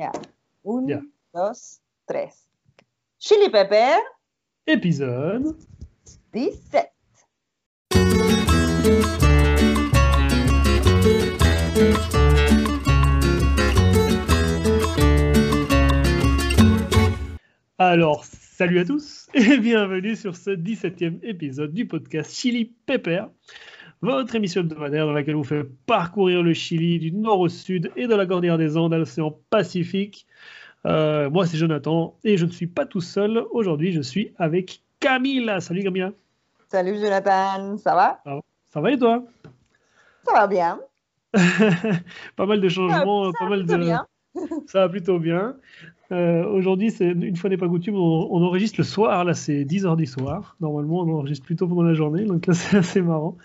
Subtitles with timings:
[0.00, 0.12] Ya.
[0.64, 1.00] Un, Ya.
[1.34, 2.48] dos, tres.
[3.18, 3.98] Chili Pepper,
[4.66, 5.54] Épisode
[6.32, 6.90] 17.
[17.78, 23.24] Alors, salut à tous et bienvenue sur ce 17e épisode du podcast Chili Pepper,
[24.02, 28.06] votre émission hebdomadaire dans laquelle vous fait parcourir le Chili du nord au sud et
[28.06, 30.26] de la cordillère des Andes à l'océan Pacifique.
[30.86, 33.44] Euh, moi, c'est Jonathan et je ne suis pas tout seul.
[33.50, 35.60] Aujourd'hui, je suis avec Camilla.
[35.60, 36.12] Salut Camilla.
[36.68, 38.22] Salut Jonathan, ça va?
[38.68, 39.22] Ça va et toi?
[40.24, 40.80] Ça va bien.
[42.36, 43.84] Pas mal de changements, Ça pas va mal plutôt de.
[43.84, 44.06] bien.
[44.66, 45.56] Ça va plutôt bien.
[46.12, 49.24] Euh, Aujourd'hui, une fois n'est pas coutume, on, on enregistre le soir.
[49.24, 50.56] Là, c'est 10h du soir.
[50.60, 52.24] Normalement, on enregistre plutôt pendant la journée.
[52.24, 53.36] Donc là, c'est assez marrant.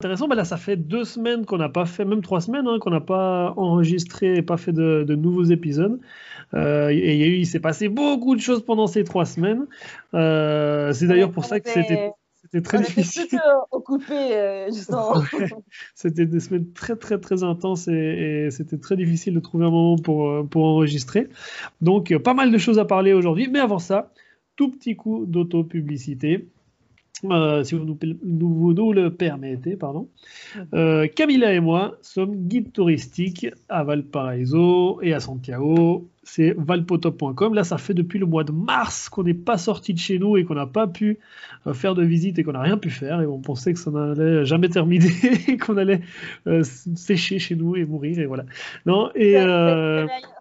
[0.00, 2.78] Intéressant, bah là, ça fait deux semaines qu'on n'a pas fait, même trois semaines, hein,
[2.80, 6.00] qu'on n'a pas enregistré et pas fait de, de nouveaux épisodes.
[6.52, 9.66] Euh, et il, s'est passé beaucoup de choses pendant ces trois semaines.
[10.14, 13.26] Euh, c'est d'ailleurs pour ça que était- c'était très On difficile.
[15.42, 15.50] euh.
[15.94, 19.70] C'était des semaines très très très intenses et, et c'était très difficile de trouver un
[19.70, 21.28] moment pour, pour enregistrer.
[21.80, 24.12] Donc pas mal de choses à parler aujourd'hui, mais avant ça,
[24.56, 26.48] tout petit coup d'auto-publicité.
[27.24, 30.08] Euh, si vous nous, nous- vous nous le permettez, pardon.
[30.74, 36.08] Euh, Camilla et moi sommes guides touristiques à Valparaiso et à Santiago.
[36.24, 37.54] C'est valpotop.com.
[37.54, 40.36] Là, ça fait depuis le mois de mars qu'on n'est pas sorti de chez nous
[40.36, 41.18] et qu'on n'a pas pu
[41.66, 43.20] euh, faire de visite et qu'on n'a rien pu faire.
[43.22, 45.06] Et on pensait que ça n'allait jamais terminer
[45.48, 46.00] et qu'on allait
[46.46, 48.18] euh, sécher chez nous et mourir.
[48.18, 48.44] Et voilà.
[48.86, 49.34] Non, et.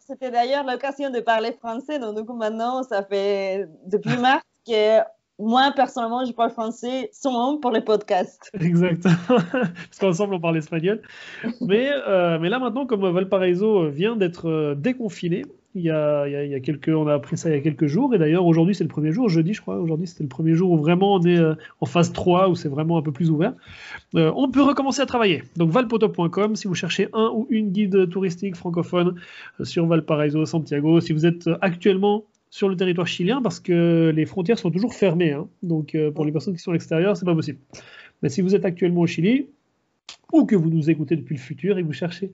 [0.06, 1.98] C'était d'ailleurs- l'occasion de parler français.
[2.00, 5.00] Donc, maintenant, ça fait depuis mars que
[5.40, 8.52] moi, personnellement, je parle français seulement pour les podcasts.
[8.60, 11.02] Exactement, parce qu'ensemble on parle espagnol.
[11.62, 15.44] Mais, euh, mais là maintenant, comme Valparaiso vient d'être euh, déconfiné,
[15.76, 17.88] il y, a, il, y a, quelques, on a appris ça il y a quelques
[17.88, 20.54] jours, et d'ailleurs aujourd'hui c'est le premier jour, jeudi je crois, aujourd'hui c'était le premier
[20.54, 23.32] jour où vraiment on est euh, en phase 3, où c'est vraiment un peu plus
[23.32, 23.54] ouvert.
[24.16, 25.44] Euh, on peut recommencer à travailler.
[25.58, 29.16] Donc valpotop.com, si vous cherchez un ou une guide touristique francophone
[29.60, 34.12] euh, sur Valparaiso, Santiago, si vous êtes euh, actuellement sur le territoire chilien, parce que
[34.16, 35.48] les frontières sont toujours fermées, hein.
[35.64, 37.58] donc euh, pour les personnes qui sont à l'extérieur, c'est pas possible.
[38.22, 39.48] Mais si vous êtes actuellement au Chili,
[40.32, 42.32] ou que vous nous écoutez depuis le futur et que vous cherchez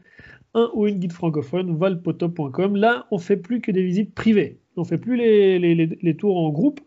[0.56, 4.57] un ou une guide francophone, valpotop.com, là, on fait plus que des visites privées.
[4.75, 6.81] On fait plus les, les- les- les tours en groupe.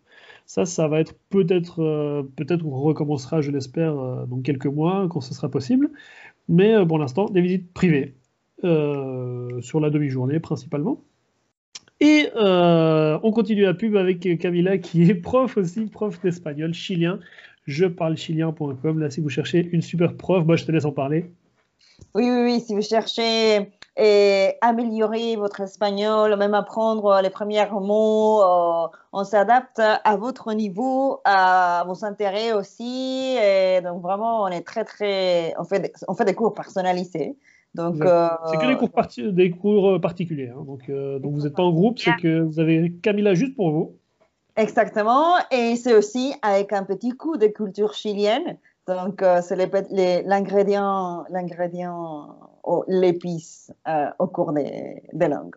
[0.44, 5.06] Ça, ça va être peut-être, euh, peut-être on recommencera, je l'espère, euh, dans quelques mois,
[5.10, 5.90] quand ce sera possible.
[6.48, 8.14] Mais euh, pour l'instant, des visites privées,
[8.62, 11.02] sur la demi-journée principalement.
[12.02, 17.20] Et euh, on continue la pub avec Camilla, qui est prof aussi, prof d'espagnol chilien.
[17.66, 18.98] Je parle chilien.com.
[18.98, 21.30] Là, si vous cherchez une super prof, bah, je te laisse en parler.
[22.16, 22.60] Oui, oui, oui.
[22.60, 23.70] Si vous cherchez
[24.00, 31.20] euh, améliorer votre espagnol, même apprendre les premiers mots, euh, on s'adapte à votre niveau,
[31.24, 33.36] à vos intérêts aussi.
[33.84, 37.36] Donc vraiment, on est très, très, on fait, on fait des cours personnalisés.
[37.74, 40.50] Donc, euh, C'est que des cours, parti- des cours euh, particuliers.
[40.50, 40.62] hein.
[40.66, 43.70] Donc, euh, donc vous n'êtes pas en groupe, c'est que vous avez Camilla juste pour
[43.70, 43.96] vous.
[44.56, 48.58] Exactement, et c'est aussi avec un petit coup de culture chilienne.
[48.86, 49.56] Donc, euh, c'est
[50.26, 55.56] l'ingrédient, l'ingrédient, au- l'épice euh, au cours des, des langues.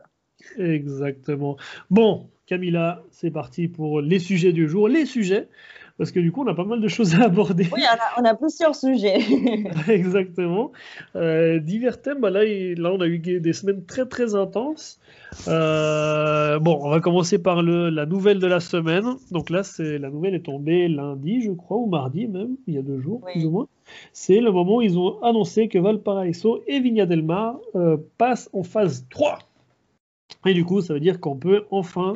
[0.58, 1.58] Exactement.
[1.90, 4.88] Bon, Camilla, c'est parti pour les sujets du jour.
[4.88, 5.50] Les sujets,
[5.98, 7.68] parce que du coup, on a pas mal de choses à aborder.
[7.74, 9.20] Oui, on a, on a plusieurs sujets.
[9.88, 10.72] Exactement.
[11.16, 12.20] Euh, divers thèmes.
[12.20, 15.00] Bah là, là, on a eu des semaines très très intenses.
[15.48, 19.06] Euh, bon, on va commencer par le, la nouvelle de la semaine.
[19.32, 22.78] Donc là, c'est la nouvelle est tombée lundi, je crois, ou mardi même, il y
[22.78, 23.34] a deux jours, Oui.
[23.34, 23.68] plus ou moins.
[24.14, 28.50] C'est le moment où ils ont annoncé que Valparaiso et Viña del Mar euh, passent
[28.54, 29.40] en phase 3.
[30.46, 32.14] Et du coup, ça veut dire qu'on peut enfin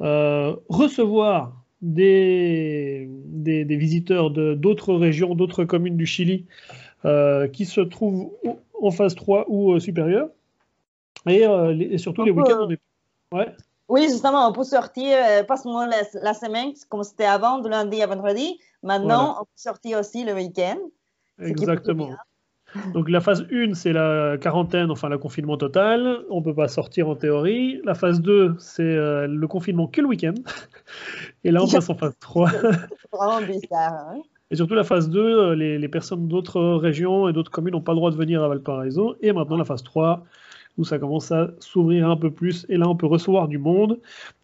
[0.00, 6.46] euh, recevoir des, des, des visiteurs de- d'autres régions, d'autres communes du Chili
[7.04, 10.28] euh, qui se trouvent ou- en phase 3 ou euh, supérieure.
[11.26, 12.78] Et, euh, les- et surtout On les week-ends, on est...
[13.32, 13.54] Ouais,
[13.88, 15.16] Oui, justement, on peut sortir,
[15.46, 18.58] pas seulement la, la semaine, comme c'était avant, de lundi à vendredi.
[18.82, 19.36] Maintenant, Voilà.
[19.40, 20.78] on peut sortir aussi le week-end.
[21.42, 22.10] Exactement.
[22.94, 26.20] Donc la phase 1, c'est la quarantaine, enfin le confinement total.
[26.30, 27.80] On ne peut pas sortir en théorie.
[27.84, 30.34] La phase 2, c'est euh, le confinement que le week-end.
[31.44, 32.50] Et là, on passe en phase 3.
[32.50, 32.60] C'est
[33.12, 33.92] vraiment bizarre.
[34.12, 34.20] hein.
[34.52, 37.80] Et surtout la phase 2, euh, les, les personnes d'autres régions et d'autres communes n'ont
[37.80, 39.16] pas le droit de venir à Valparaiso.
[39.20, 40.24] Et maintenant la phase 3,
[40.78, 42.66] où ça commence à s'ouvrir un peu plus.
[42.68, 43.98] Et là, on peut recevoir du monde.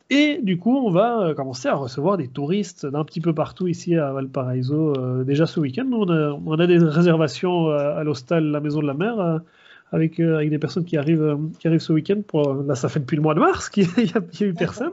[0.08, 3.66] Et du coup, on va euh, commencer à recevoir des touristes d'un petit peu partout
[3.66, 4.92] ici à Valparaiso.
[4.96, 8.80] euh, déjà ce week-end, on a, on a des réservations euh, à l'hostal La Maison
[8.80, 9.42] de la Mer, à,
[9.90, 12.22] avec, avec des personnes qui arrivent, qui arrivent ce week-end.
[12.26, 14.92] Pour, là, ça fait depuis le mois de mars qu'il n'y a, a, eu personne.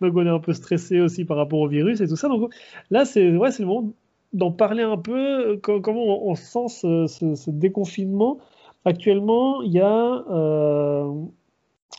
[0.00, 2.28] Donc, on est un peu stressé aussi par rapport au virus et tout ça.
[2.28, 2.50] Donc,
[2.90, 3.92] là, c'est ouais, le moment
[4.32, 8.38] d'en parler un peu, comment on, sent ce, déconfinement?
[8.86, 10.24] Actuellement, il y a.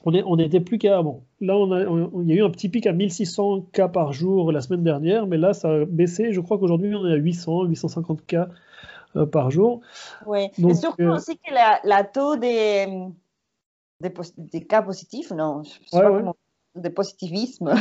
[0.05, 1.01] On, est, on était plus qu'à.
[1.01, 1.81] Bon, là, on a,
[2.23, 5.27] il y a eu un petit pic à 1600 cas par jour la semaine dernière,
[5.27, 6.33] mais là, ça a baissé.
[6.33, 8.49] Je crois qu'aujourd'hui, on est à 800, 850 cas
[9.15, 9.81] euh, par jour.
[10.25, 12.87] Oui, et surtout euh, aussi que la, taux des,
[13.99, 16.35] des, cas positifs, non, je sais pas comment,
[16.75, 17.73] des positivisme.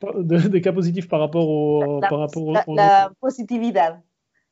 [0.22, 2.00] des cas positifs par rapport au.
[2.00, 3.80] La, par rapport au, la, positivité.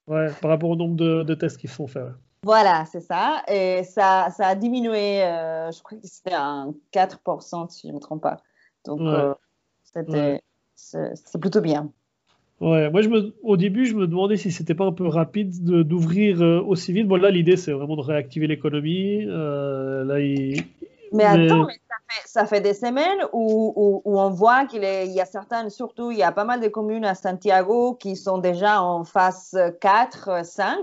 [0.09, 2.09] Ouais, par rapport au nombre de, de tests qui sont faits.
[2.45, 3.43] Voilà, c'est ça.
[3.49, 7.97] Et ça, ça a diminué, euh, je crois que c'était à 4%, si je ne
[7.97, 8.43] me trompe pas.
[8.85, 9.35] Donc, euh,
[10.75, 11.91] c'est plutôt bien.
[12.61, 15.65] Ouais, moi, je me, au début, je me demandais si c'était pas un peu rapide
[15.65, 17.09] d'ouvrir euh, aussi vite.
[17.09, 19.25] Bon, là, l'idée, c'est vraiment de réactiver l'économie.
[19.25, 20.65] là, il,
[21.13, 21.79] mais attends, mais
[22.27, 26.23] ça, fait, des semaines où, où, on voit qu'il y a certaines, surtout, il y
[26.23, 30.79] a pas mal de communes à Santiago qui sont déjà en phase 4, 5.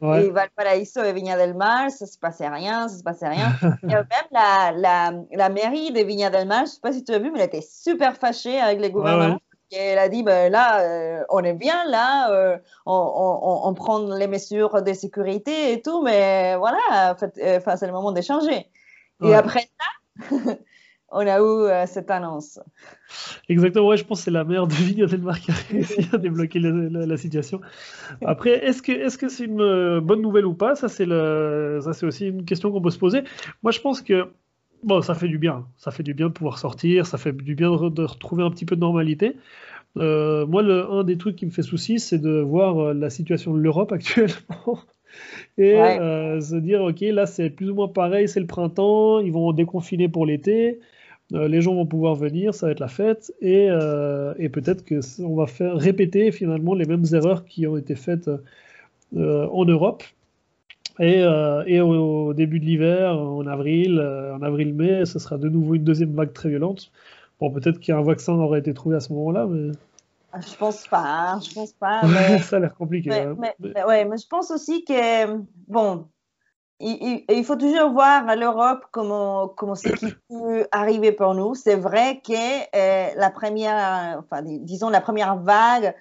[0.00, 3.52] Et Valparaiso et Viña del Mar, ça se passait rien, ça se passait rien.
[3.82, 7.12] et même la, la, la, mairie de Viña del Mar, je sais pas si tu
[7.12, 9.40] as vu, mais elle était super fâchée avec les gouvernements.
[9.70, 12.56] Et elle a dit, ben là, euh, on est bien, là, euh,
[12.86, 17.76] on, on, on, prend les mesures de sécurité et tout, mais voilà, en fait, euh,
[17.76, 18.70] c'est le moment d'échanger.
[19.22, 19.86] Et après ça,
[21.10, 22.60] on a eu euh, cette annonce.
[23.48, 26.18] Exactement, ouais, je pense que c'est la mère de Vigna Delmar qui a réussi à
[26.18, 27.60] débloquer la, situation.
[28.24, 30.74] Après, est-ce que est-ce que c'est une euh, bonne nouvelle ou pas?
[30.74, 33.22] Ça, c'est le, ça c'est aussi une question qu'on peut se poser.
[33.62, 34.28] Moi, je pense que
[34.82, 35.66] bon, ça fait du bien.
[35.76, 38.66] Ça fait du bien de pouvoir sortir, ça fait du bien de, retrouver un petit
[38.66, 39.36] peu de normalité.
[39.96, 43.54] Euh, moi, le, un des trucs qui me fait souci, c'est de voir la situation
[43.54, 44.78] de l'Europe actuellement
[45.56, 49.32] et euh, se dire ok là c'est plus ou moins pareil c'est le printemps ils
[49.32, 50.80] vont déconfiner pour l'été
[51.34, 54.84] euh, les gens vont pouvoir venir ça va être la fête et, euh, et peut-être
[54.84, 58.30] que on va faire répéter finalement les mêmes erreurs qui ont été faites
[59.16, 60.04] en Europe.
[61.00, 61.22] Et,
[61.66, 65.84] et au, début de l'hiver en avril en avril mai ce sera de nouveau une
[65.84, 66.90] deuxième vague très violente.
[67.40, 69.72] Bon peut-être qu'un vaccin aurait été trouvé à ce moment-là mais
[70.40, 72.02] je pense pas, hein, je pense pas.
[72.42, 73.10] ça a l'air compliqué.
[73.10, 73.36] Mais, hein.
[73.58, 76.08] mais, ouais, mais je pense aussi que, bon,
[76.80, 81.54] il, il, faut toujours voir l'Europe comment, comment ce qui peut arriver pour nous.
[81.54, 85.94] C'est vrai que euh, la première, enfin, disons la première vague,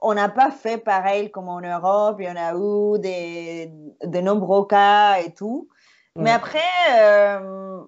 [0.00, 2.16] on n'a pas fait pareil comme en Europe.
[2.18, 5.68] Il y en a eu des, de nombreux cas et tout.
[6.16, 6.58] Mais après,
[6.92, 7.80] euh,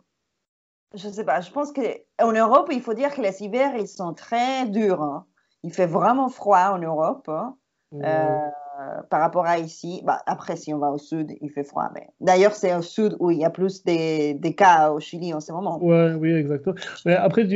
[0.95, 3.87] je ne sais pas, je pense qu'en Europe, il faut dire que les hivers, ils
[3.87, 5.03] sont très durs.
[5.03, 5.27] Hein.
[5.63, 7.57] Il fait vraiment froid en Europe hein.
[7.95, 10.03] euh, par rapport à ici.
[10.05, 11.91] Bah, après, si on va au sud, il fait froid.
[11.95, 12.09] Mais...
[12.21, 15.41] D'ailleurs, c'est au sud où il y a plus des, des, cas au Chili en
[15.41, 15.83] ce moment.
[15.83, 16.77] Ouais, oui, exactement.
[17.05, 17.47] Mais après,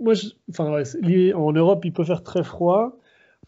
[0.00, 0.14] moi,
[0.50, 0.82] enfin,
[1.34, 2.96] en Europe, il peut faire très froid.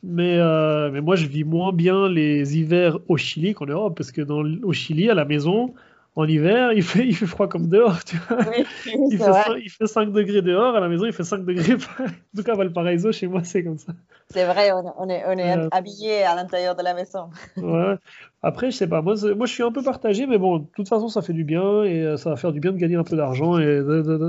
[0.03, 4.11] Mais, euh, mais moi, je vis moins bien les hivers au Chili qu'en Europe, parce
[4.11, 5.75] que dans, au Chili, à la maison,
[6.15, 8.39] en hiver, il fait, il fait froid comme dehors, tu vois.
[8.57, 11.75] il, fait 5, il, fait 5, degrés dehors, à la maison, il fait 5 degrés.
[11.75, 13.93] en tout cas, Valparaiso, chez moi, c'est comme ça.
[14.29, 17.31] C'est vrai, on, est, on est habillé à l'intérieur de la maison.
[17.57, 17.97] ouais.
[18.45, 20.89] Après, je sais pas, moi, moi je suis un peu partagé, mais bon, de toute
[20.89, 23.05] façon, ça fait du bien et euh, ça va faire du bien de gagner un
[23.05, 23.57] peu d'argent.
[23.59, 23.81] Et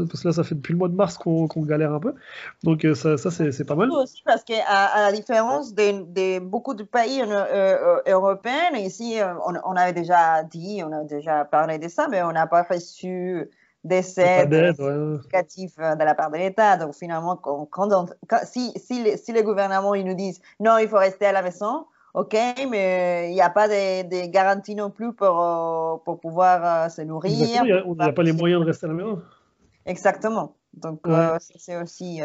[0.07, 2.13] parce que là, ça fait depuis le mois de mars qu'on galère un peu.
[2.63, 3.89] Donc, euh, ça, ça c'est pas mal.
[3.91, 9.53] aussi parce qu'à à la différence de, de, beaucoup de pays euh, européens, ici, on,
[9.65, 13.49] on, avait déjà dit, on a déjà parlé de ça, mais on n'a pas reçu
[13.83, 16.77] des aides de la part de l'État.
[16.77, 18.05] Donc, finalement, quand,
[18.45, 21.85] si, si, si les gouvernements ils nous disent non, il faut rester à la maison,
[22.13, 22.35] OK,
[22.69, 27.01] mais il n'y a pas de, garanties non plus pour, euh, pour pouvoir euh, se
[27.01, 27.63] nourrir.
[27.87, 29.21] on n'a pas les moyens de rester à la maison.
[29.87, 30.55] Exactement.
[30.75, 32.21] Donc, euh, c'est aussi.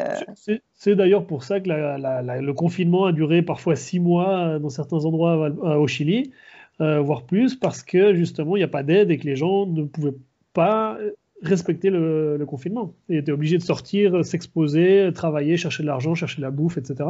[0.75, 5.51] C'est d'ailleurs pour ça que le confinement a duré parfois six mois dans certains endroits
[5.51, 6.33] au Chili,
[6.79, 9.85] voire plus, parce que justement, il n'y a pas d'aide et que les gens ne
[9.85, 10.17] pouvaient
[10.53, 10.99] pas
[11.43, 12.95] respecter le, confinement.
[13.09, 17.09] Ils étaient obligés de sortir, s'exposer, travailler, chercher de l'argent, chercher de la bouffe, etc.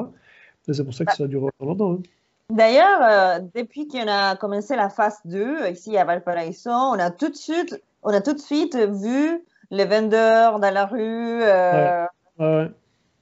[0.71, 1.95] c'est pour ça que bah ça a duré longtemps.
[1.95, 2.03] Hein.
[2.50, 7.28] D'ailleurs, euh, depuis qu'on a commencé la phase 2 ici à Valparaiso, on a tout
[7.28, 11.43] de suite, on a tout de suite vu les vendeurs dans la rue.
[11.43, 12.07] Euh,
[12.38, 12.71] ouais.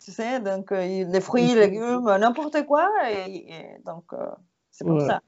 [0.04, 2.88] Tu sais, donc euh, les fruits, les légumes, n'importe quoi.
[3.10, 3.46] Et,
[3.84, 4.04] donc,
[4.70, 5.20] c'est pour ça.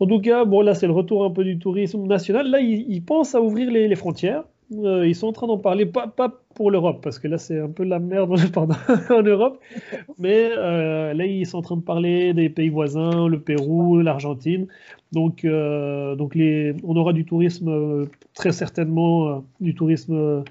[0.00, 2.48] En tout cas, bon, là, c'est le retour un peu du tourisme national.
[2.48, 4.42] Là, ils, pensent à ouvrir les, les frontières.
[4.78, 6.08] Euh, ils sont en train d'en parler, pas,
[6.54, 8.30] pour l'Europe, parce que là c'est un peu la merde
[9.10, 9.58] en Europe,
[10.18, 14.66] mais euh, là ils sont en train de parler des pays voisins, le Pérou, l'Argentine.
[15.12, 20.42] Donc, les, on aura du tourisme très certainement, du tourisme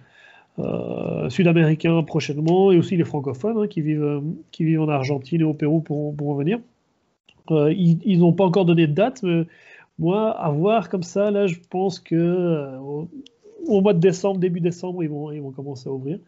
[1.30, 6.16] sud-américain prochainement, et aussi les francophones hein, qui, vivent, en Argentine et au Pérou pour,
[6.16, 6.60] pour venir.
[7.50, 9.46] ils n'ont pas encore donné de date, mais
[9.98, 12.68] moi, à voir comme ça, là, je pense que
[13.68, 16.20] au mois de décembre, début décembre, ils vont, ils vont commencer à ouvrir.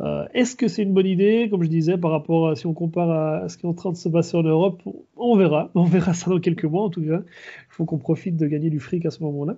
[0.00, 2.74] Euh, est-ce que c'est une bonne idée Comme je disais, par rapport à si on
[2.74, 4.82] compare à ce qui est en train de se passer en Europe,
[5.16, 5.70] on verra.
[5.74, 7.20] On verra ça dans quelques mois en tout cas.
[7.20, 9.56] Il faut qu'on profite de gagner du fric à ce moment-là.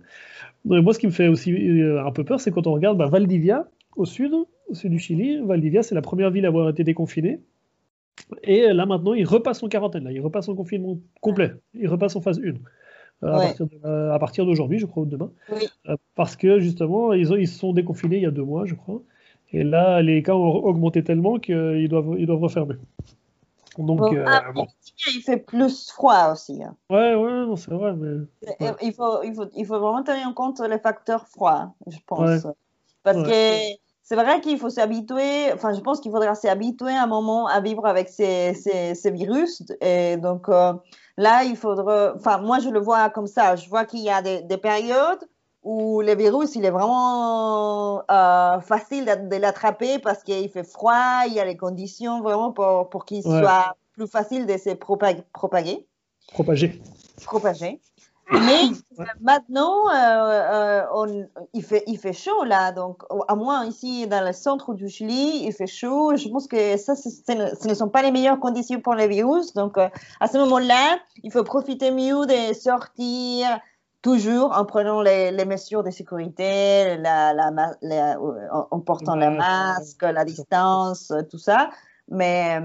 [0.64, 3.06] Moi, ce qui me fait aussi euh, un peu peur, c'est quand on regarde bah,
[3.06, 4.32] Valdivia au sud,
[4.68, 5.40] au sud du Chili.
[5.44, 7.40] Valdivia, c'est la première ville à avoir été déconfinée.
[8.42, 10.04] Et là maintenant, il repasse en quarantaine.
[10.04, 10.12] Là.
[10.12, 11.52] Il repasse en confinement complet.
[11.74, 12.54] Il repasse en phase 1.
[13.22, 15.30] Euh, à partir d'aujourd'hui, je crois, ou demain.
[15.88, 18.66] Euh, parce que justement, ils, ont, ils se sont déconfinés il y a deux mois,
[18.66, 19.00] je crois.
[19.52, 22.74] Et là, les cas ont augmenté tellement qu'ils doivent, ils doivent refermer.
[23.78, 24.52] Donc, euh, ah,
[25.14, 26.62] il fait plus froid aussi.
[26.62, 26.76] Hein.
[26.90, 27.94] Ouais, ouais, c'est vrai.
[27.94, 28.26] Mais...
[28.82, 32.46] Il, faut, il, faut, il faut vraiment tenir en compte les facteurs froids, je pense.
[33.02, 37.46] Parce que c'est vrai qu'il faut s'habituer, enfin, je pense qu'il faudra s'habituer un moment
[37.46, 39.62] à vivre avec ces, ces, ces virus.
[39.80, 40.48] Et donc,
[41.16, 43.56] Là, il faudra, enfin, moi, je le vois comme ça.
[43.56, 45.20] Je vois qu'il y a des, périodes
[45.62, 51.34] où le virus, il est vraiment euh, facile de, l'attraper parce qu'il fait froid, il
[51.34, 55.24] y a les conditions vraiment pour, pour qu'il soit plus facile de se propager.
[56.32, 56.82] Propager.
[57.24, 57.80] Propager.
[58.30, 58.70] Mais
[59.20, 64.32] maintenant, euh, euh, il, fait, il fait chaud là, donc à moins ici dans le
[64.32, 66.16] centre du Chili, il fait chaud.
[66.16, 69.52] Je pense que ça, ce ne sont pas les meilleures conditions pour les virus.
[69.54, 69.88] Donc euh,
[70.20, 73.60] à ce moment-là, il faut profiter mieux de sortir
[74.00, 78.18] toujours en prenant les, mesures de sécurité, la, la,
[78.70, 81.70] en portant le masque, la distance, tout ça.
[82.08, 82.60] Mais,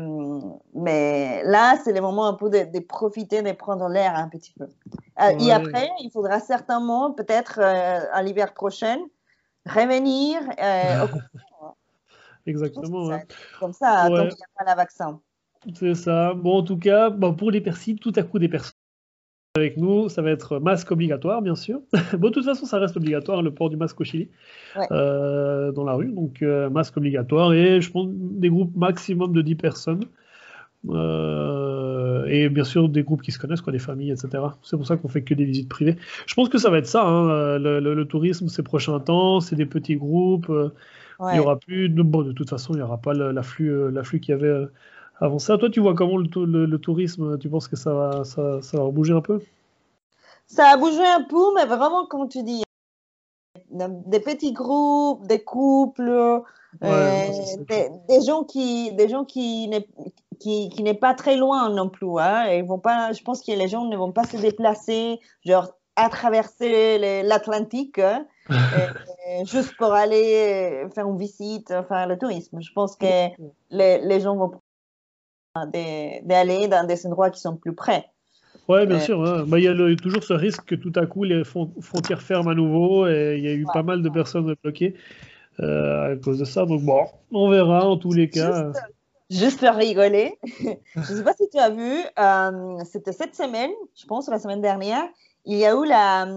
[0.74, 4.66] mais là, c'est le moment un peu de, profiter, de prendre l'air un petit peu.
[4.66, 8.98] Euh, et après, il faudra certainement, peut-être euh, à l'hiver prochain,
[9.66, 10.42] revenir.
[10.62, 11.08] Euh,
[12.46, 13.18] Exactement.
[13.60, 15.22] Comme ça, tant qu'il n'y a pas le vaccin.
[15.74, 16.34] C'est ça.
[16.34, 18.74] Bon, en tout cas, bon, pour les personnes, tout à coup, des personnes
[19.56, 21.82] avec nous, ça va être masque obligatoire, bien sûr.
[22.14, 24.30] bon, de toute façon, ça reste obligatoire, le port du masque au Chili,
[24.92, 26.12] euh, dans la rue.
[26.12, 30.04] Donc, euh, masque obligatoire et je pense des groupes maximum de 10 personnes.
[30.90, 34.44] Euh, et bien sûr, des groupes qui se connaissent, quoi, des familles, etc.
[34.62, 35.98] C'est pour ça qu'on fait que des visites privées.
[36.28, 39.66] Je pense que ça va être ça, hein, le, tourisme ces prochains temps, c'est des
[39.66, 40.52] petits groupes.
[41.20, 42.02] Il n'y aura plus de.
[42.02, 44.68] Bon, de toute façon, il n'y aura pas l'afflux l'afflux qu'il y avait
[45.20, 45.58] avant ça.
[45.58, 49.14] Toi, tu vois comment le, tourisme, tu penses que ça va, ça, ça va bouger
[49.14, 49.42] un peu?
[50.48, 52.64] Ça a bougé un peu, mais vraiment, comme tu dis,
[53.72, 56.42] des petits groupes, des couples,
[56.84, 57.26] euh,
[58.08, 59.88] des, gens qui, des gens qui n'est
[60.40, 62.20] qui, qui n'est pas très loin non plus.
[62.20, 65.68] Hein, ils vont pas, je pense que les gens ne vont pas se déplacer, genre
[65.96, 72.62] à traverser l'Atlantique, hein, euh, juste pour aller faire une visite, faire le tourisme.
[72.62, 73.28] Je pense que
[73.70, 74.54] les, les gens vont
[75.56, 78.06] d'aller dans des endroits qui sont plus près.
[78.68, 79.24] Oui, bien euh, sûr.
[79.26, 79.46] Hein.
[79.48, 82.56] Bah, il y a toujours ce risque que tout à coup les frontières ferment à
[82.56, 84.96] nouveau et il y a eu pas mal de personnes bloquées
[85.60, 86.66] euh, à cause de ça.
[86.66, 88.72] Donc bon, on verra en tous les cas.
[89.32, 93.70] Juste, pour rigoler, je ne sais pas si tu as vu, euh, c'était cette semaine,
[93.96, 95.04] je pense, la semaine dernière,
[95.46, 96.28] il y a eu la,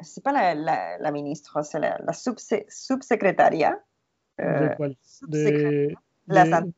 [0.00, 3.78] c'est pas la, la, ministre, c'est la, la subsecrétaria.
[4.38, 5.88] de,
[6.26, 6.72] la santé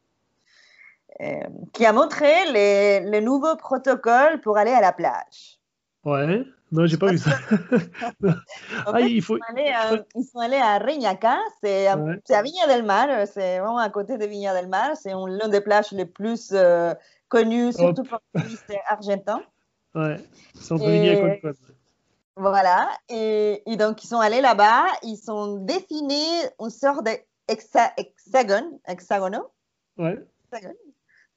[1.73, 5.59] qui a montré les, les, nouveaux protocoles pour aller à la plage.
[6.05, 7.31] Ouais, non, j'ai pas vu ça.
[8.87, 9.37] ah, il faut...
[9.37, 11.97] Euh, ils, sont allés à, Reñaca, c'est à,
[12.43, 15.93] Viña del Mar, c'est vraiment à côté de Viña del Mar, c'est l'une des plages
[15.93, 16.93] les plus euh,
[17.29, 19.43] connues, surtout pour les touristes argentins.
[19.95, 20.17] Ouais,
[20.61, 21.43] c'est entre Viña et
[22.37, 26.25] Voilà, et, et, donc ils sont allés là-bas, ils ont dessiné
[26.59, 29.49] une sorte d'hexagone, hexagono.
[29.97, 30.19] Ouais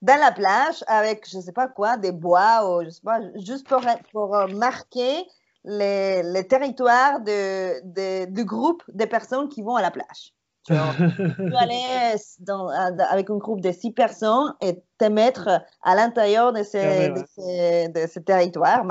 [0.01, 3.68] dans la plage avec, je sais pas quoi, des bois, ou je sais pas, juste
[3.68, 5.25] pour, pour euh, marquer
[5.63, 10.34] les, les territoires de, de, du groupe de personnes qui vont à la plage.
[10.67, 16.51] Tu, peux aller dans, avec un groupe de six personnes et te mettre à l'intérieur
[16.51, 18.83] de ces, de ces territoires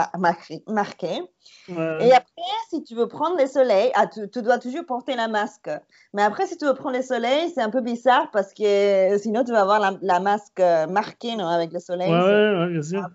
[0.67, 1.23] marqués.
[1.69, 5.69] Et après, si tu veux prendre le soleil, ah, tu, dois toujours porter la masque.
[6.15, 9.45] Mais après, si tu veux prendre le soleil, c'est un peu bizarre parce que sinon,
[9.45, 12.11] tu vas avoir la, la masque marquée non, avec le soleil.
[12.11, 13.07] Ouais, ouais, bien sûr.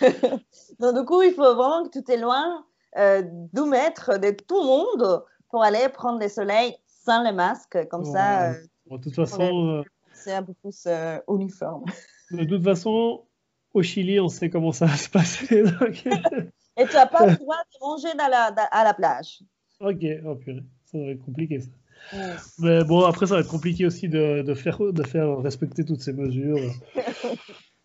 [0.80, 2.62] Donc, du coup, il faut vraiment que tu t'éloignes
[2.96, 6.74] euh, du maître de tout le monde pour aller prendre le soleil
[7.10, 7.88] sans le masque.
[7.88, 8.50] Comme ça.
[8.50, 8.54] Euh,
[8.90, 9.84] de toute façon.
[10.12, 10.86] C'est un peu plus
[11.28, 11.84] uniforme.
[12.30, 13.24] De toute façon,
[13.74, 15.64] au Chili, on sait comment ça va se passer.
[16.76, 19.42] Et tu n'as pas le droit de manger à la plage.
[19.80, 21.70] Ok, oh purée, ça va être compliqué ça.
[22.60, 26.02] Mais bon, après, ça va être compliqué aussi de, de, faire, de faire respecter toutes
[26.02, 26.58] ces mesures.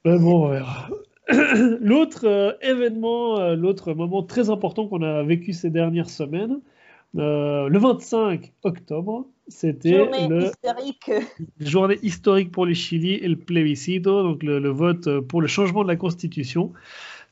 [0.03, 0.89] Mais bon, on verra.
[1.81, 6.61] L'autre euh, événement, euh, l'autre moment très important qu'on a vécu ces dernières semaines,
[7.17, 10.51] euh, le 25 octobre, c'était le
[11.59, 15.83] journée historique pour le Chili et le plébiscito, donc le, le, vote pour le changement
[15.83, 16.73] de la constitution.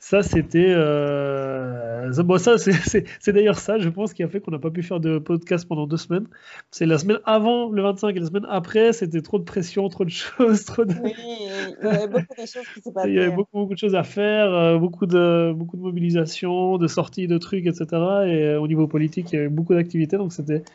[0.05, 0.65] Ça, c'était.
[0.67, 2.12] Euh...
[2.24, 5.00] Bon, ça, c'est d'ailleurs ça, je pense, qui a fait qu'on n'a pas pu faire
[5.00, 6.27] de podcast pendant deux semaines.
[6.72, 10.03] C'est la semaine avant le 25 et la semaine après, c'était trop de pression, trop
[10.03, 10.65] de choses.
[10.65, 10.93] Trop de...
[11.01, 13.10] Oui, il y avait beaucoup de choses qui s'est passées.
[13.12, 16.77] Il y avait beaucoup, beaucoup de choses à faire, euh, beaucoup de, beaucoup de mobilisation,
[16.77, 17.86] de sorties de trucs, etc.
[17.93, 20.65] Et euh, au niveau politique, il y avait beaucoup d'activités, donc c'était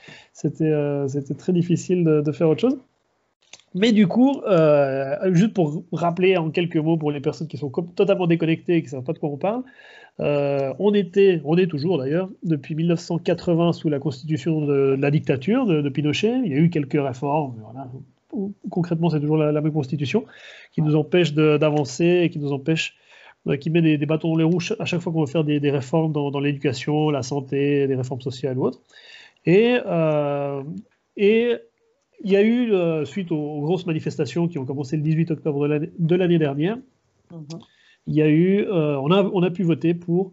[0.62, 1.06] euh,
[1.36, 2.78] très difficile de, de faire autre chose.
[3.74, 7.70] Mais du coup, euh, juste pour rappeler en quelques mots pour les personnes qui sont
[7.70, 9.62] totalement déconnectées et qui ne savent pas de quoi on parle,
[10.20, 15.66] euh, on était, on est toujours d'ailleurs, depuis 1980 sous la constitution de, la dictature
[15.66, 16.40] de, Pinochet.
[16.44, 17.88] Il y a eu quelques réformes, voilà.
[18.70, 20.24] concrètement c'est toujours la, même constitution
[20.72, 22.96] qui nous empêche d'avancer et qui nous empêche,
[23.46, 25.70] euh, qui met des, bâtons dans les roues à chaque fois qu'on veut faire des,
[25.70, 28.80] réformes dans, l'éducation, la santé, des réformes sociales ou autres.
[29.44, 29.76] Et,
[31.16, 31.56] et
[32.24, 35.68] il y a eu, euh, suite aux, grosses manifestations qui ont commencé le 18 octobre
[35.68, 36.76] de l'année dernière,
[37.30, 37.46] mhm.
[38.06, 40.32] il y a eu, euh, on, a, on a pu voter pour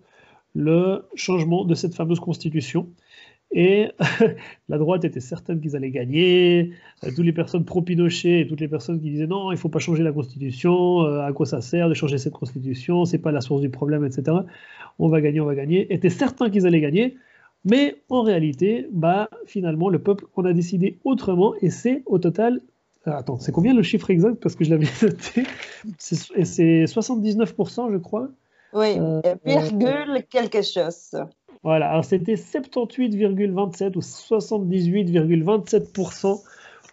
[0.56, 2.90] le changement de cette fameuse constitution.
[3.52, 3.90] Et
[4.70, 6.72] la droite était certaine qu'ils allaient gagner.
[7.04, 9.70] Euh, toutes les personnes pro-Pinochet et toutes les personnes qui disaient non, il ne faut
[9.70, 13.42] pas changer la constitution, à quoi ça sert de changer cette constitution, c'est pas la
[13.42, 14.38] source du problème, etc.
[14.98, 15.94] On va gagner, on va gagner.
[15.94, 17.18] Étaient certains qu'ils allaient gagner.
[17.66, 22.62] Mais en réalité, bah, finalement, le peuple en a décidé autrement et c'est au total.
[23.08, 24.36] Euh, attends, c'est combien le chiffre exact?
[24.36, 25.44] Parce que je l'avais noté.
[25.98, 28.30] C'est 79%, je crois.
[28.74, 31.18] Oui, euh, virgule quelque chose.
[31.64, 36.44] Voilà, alors c'était 78,27 ou 78,27%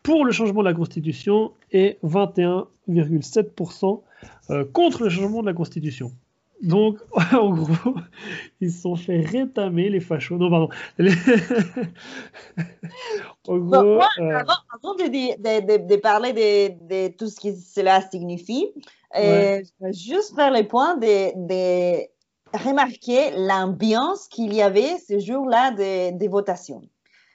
[0.02, 4.00] pour le changement de la Constitution et 21,7%
[4.50, 6.12] euh, contre le changement de la Constitution.
[6.62, 6.98] Donc,
[7.33, 7.94] en gros,
[8.61, 10.38] ils se sont fait rétamer les fachos.
[10.38, 10.68] Non, pardon.
[13.48, 14.38] en gros, moi, euh,
[14.72, 18.72] avant, de, de, de, parler de, tout ce que cela signifie,
[19.16, 22.07] euh, je vais juste faire le point de,
[22.57, 26.83] remarquer l'ambiance qu'il y avait ce jour-là des votations.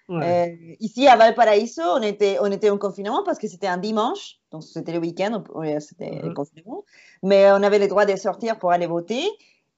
[0.09, 0.47] Euh,
[0.79, 4.63] ici à Valparaiso, on était, on était en confinement parce que c'était un dimanche, donc
[4.63, 5.43] c'était le week-end,
[5.79, 6.83] c'était le confinement.
[7.23, 9.23] Mais on avait le droit de sortir pour aller voter.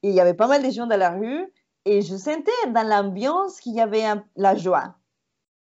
[0.04, 1.46] Et il y avait pas mal de gens dans la rue.
[1.86, 4.04] Et je sentais dans l'ambiance qu'il y avait
[4.36, 4.96] la joie.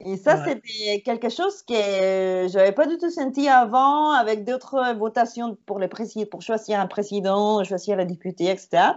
[0.05, 4.95] Et ça, c'était quelque chose que je n'avais pas du tout senti avant avec d'autres
[4.95, 5.89] votations pour, les
[6.31, 8.95] pour choisir un président, choisir les députés, etc.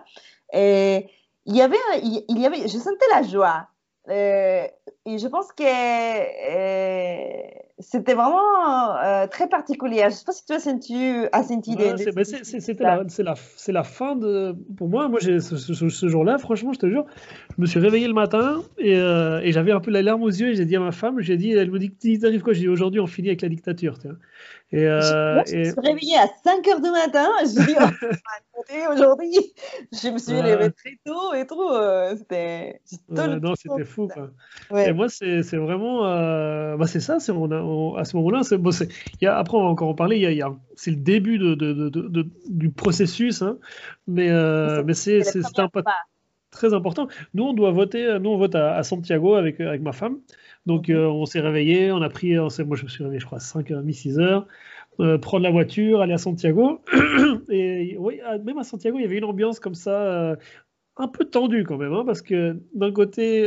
[0.52, 1.08] Et
[1.46, 3.68] il y avait, il y avait, je sentais la joie.
[4.10, 4.66] Euh,
[5.08, 7.42] et je pense que euh,
[7.80, 10.00] c'était vraiment euh, très particulier.
[10.02, 10.96] Je ne sais pas si tu as senti,
[11.32, 11.96] as senti des.
[12.44, 13.36] C'était la, la,
[13.68, 14.56] la, fin de.
[14.78, 17.06] Pour moi, moi ce, ce, ce jour-là, franchement, je te jure,
[17.56, 20.50] je me suis réveillé le matin et, et j'avais un peu la larme aux yeux
[20.50, 22.54] et j'ai dit à ma femme, j'ai dit, elle me dit, t'arrives quoi?
[22.54, 23.98] J'ai dit, aujourd'hui, on finit avec la dictature.
[23.98, 24.18] Tu vois.
[24.72, 27.28] Et, euh, je, me suis réveillée à 5 h du matin.
[27.42, 29.54] Je dis, oh, aujourd'hui.
[29.92, 31.70] Je me suis levée très tôt et tout.
[31.70, 32.82] Euh, c'était.
[33.10, 34.08] non, c'était fou.
[34.08, 34.32] Quoi.
[34.86, 36.08] Et moi, c'est vraiment.
[36.08, 37.18] Euh, bah, c'est ça.
[37.30, 38.72] On a, à ce moment-là, bon,
[39.28, 40.18] après, on va encore en parler.
[40.18, 43.44] Il y a, c'est le début de, de, de, du processus.
[43.44, 43.58] Hein,
[44.08, 45.22] mais euh, mais c'est
[45.58, 45.84] un pas
[46.56, 47.08] très important.
[47.34, 48.18] Nous, on doit voter.
[48.20, 50.18] Nous, on vote à, Santiago avec, avec ma femme.
[50.66, 53.38] Donc euh, on s'est réveillé, on a pris, moi je me suis réveillé je crois
[53.38, 54.46] à 5h30, 6h,
[55.00, 56.82] euh, prendre la voiture, aller à Santiago.
[57.50, 60.36] et oui, même à Santiago, il y avait une ambiance comme ça, euh,
[60.98, 63.44] un peu tendue quand même, hein, parce que d'un côté,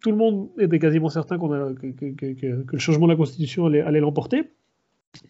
[0.00, 4.00] tout le monde était quasiment certain qu'on a, que, le changement de la Constitution allait
[4.00, 4.50] l'emporter.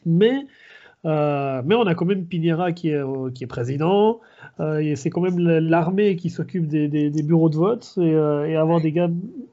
[0.06, 0.46] Mais
[1.04, 4.20] euh, mais on a quand même Pinera qui est, euh, président.
[4.60, 7.94] Euh, c'est quand même l'armée qui s'occupe des, bureaux de vote.
[8.00, 9.10] Et, avoir des gars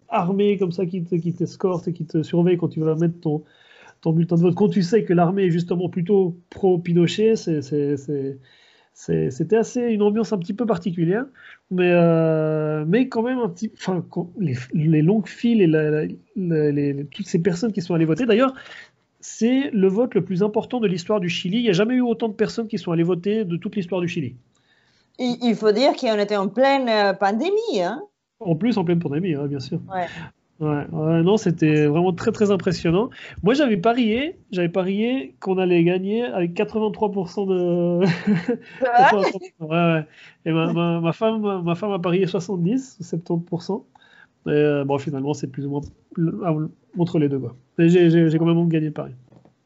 [0.09, 3.43] armés comme ça qui t'escortent et qui te surveillent quand tu vas mettre ton,
[4.11, 8.37] bulletin de vote, quand tu sais que l'armée est justement plutôt pro-Pinochet, c'était
[9.57, 11.25] assez une ambiance un petit peu particulière,
[11.71, 11.91] mais,
[13.09, 13.39] quand même
[14.39, 18.25] les, longues files et toutes ces personnes qui sont allées voter.
[18.25, 18.53] D'ailleurs,
[19.19, 21.57] c'est le vote le plus important de l'histoire du Chili.
[21.57, 24.01] Il n'y a jamais eu autant de personnes qui sont allées voter de toute l'histoire
[24.01, 24.35] du Chili.
[25.19, 27.81] Il faut dire qu'on était en pleine euh, pandémie.
[27.81, 28.01] Hein
[28.39, 29.81] en plus, en pleine pandémie, hein, bien sûr.
[30.59, 33.09] Ouais, ouais, non, c'était vraiment très très impressionnant.
[33.43, 37.99] Moi, j'avais parié, j'avais parié qu'on allait gagner avec 83% de.
[39.61, 40.05] ouais, ouais.
[40.45, 43.83] Et ma, ma, ma, femme, ma femme a parié 70 ou 70%.
[44.47, 45.81] Et euh, bon, finalement, c'est plus ou moins
[46.97, 47.41] entre les deux.
[47.77, 49.13] J'ai quand même gagné le pari.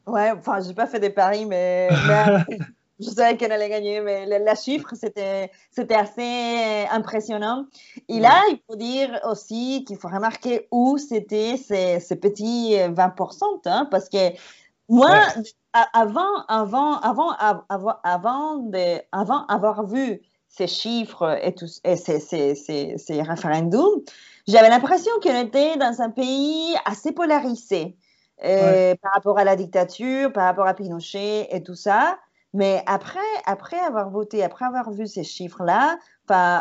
[0.06, 1.88] Ouais, enfin, j'ai pas fait des paris, mais,
[3.00, 5.50] je savais qu'elle allait gagner, mais la chiffre, c'était
[5.94, 7.66] assez impressionnant.
[8.08, 13.60] Et là, il faut dire aussi qu'il faut remarquer où c'était ces, ces, petits 20%,
[13.66, 14.32] hein, parce que
[14.88, 15.80] moi, ouais.
[15.94, 17.30] avant, avant, avant,
[17.68, 20.20] avant, avant, de, avant avoir vu
[20.56, 24.02] ces chiffres et, tout, et ces, ces, ces, ces référendums,
[24.46, 27.96] j'avais l'impression qu'on était dans un pays assez polarisé
[28.44, 28.96] euh, ouais.
[29.02, 32.18] par rapport à la dictature, par rapport à Pinochet et tout ça.
[32.52, 35.98] Mais après, après avoir voté, après avoir vu ces chiffres-là,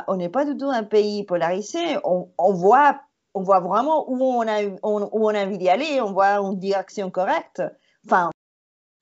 [0.08, 1.98] on n'est pas du tout un pays polarisé.
[2.04, 3.00] On, on, voit,
[3.36, 6.38] on voit vraiment où on a, on, où on a envie d'y aller, on voit
[6.38, 7.62] une direction correcte.
[8.08, 8.32] Enfin,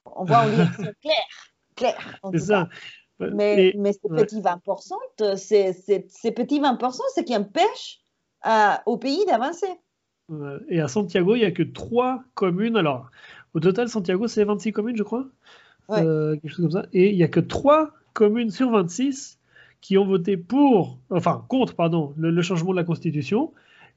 [0.05, 1.49] on voit une direction claire.
[1.77, 2.67] claire C'est ça.
[3.33, 8.01] Mais, Et, mais ces petits 20%, c'est, ces petits 20%, c'est qui empêche
[8.45, 9.67] euh, au pays d'avancer.
[10.69, 12.77] Et à Santiago, il n'y a que trois communes.
[12.77, 13.11] Alors,
[13.53, 15.25] au total, Santiago, c'est 26 communes, je crois.
[15.89, 16.05] Ouais.
[16.05, 16.85] Euh, quelque chose comme ça.
[16.93, 19.39] Et il n'y a que 3 communes sur 26
[19.81, 23.51] qui ont voté pour, enfin contre, pardon, le, le changement de la Constitution.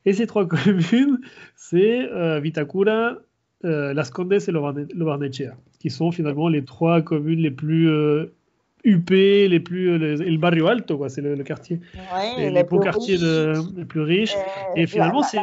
[0.06, 1.20] Et ces trois communes,
[1.56, 3.16] c'est euh, Vitacura,
[3.64, 7.88] euh, Las Condes et Lobarnechea, qui sont finalement les trois communes les plus
[8.86, 12.50] euh, UP, les plus, les, le barrio alto, quoi, c'est le, le, quartier, ouais, les,
[12.50, 14.34] les beaux quartiers de, les plus riches.
[14.76, 15.38] et finalement, c'est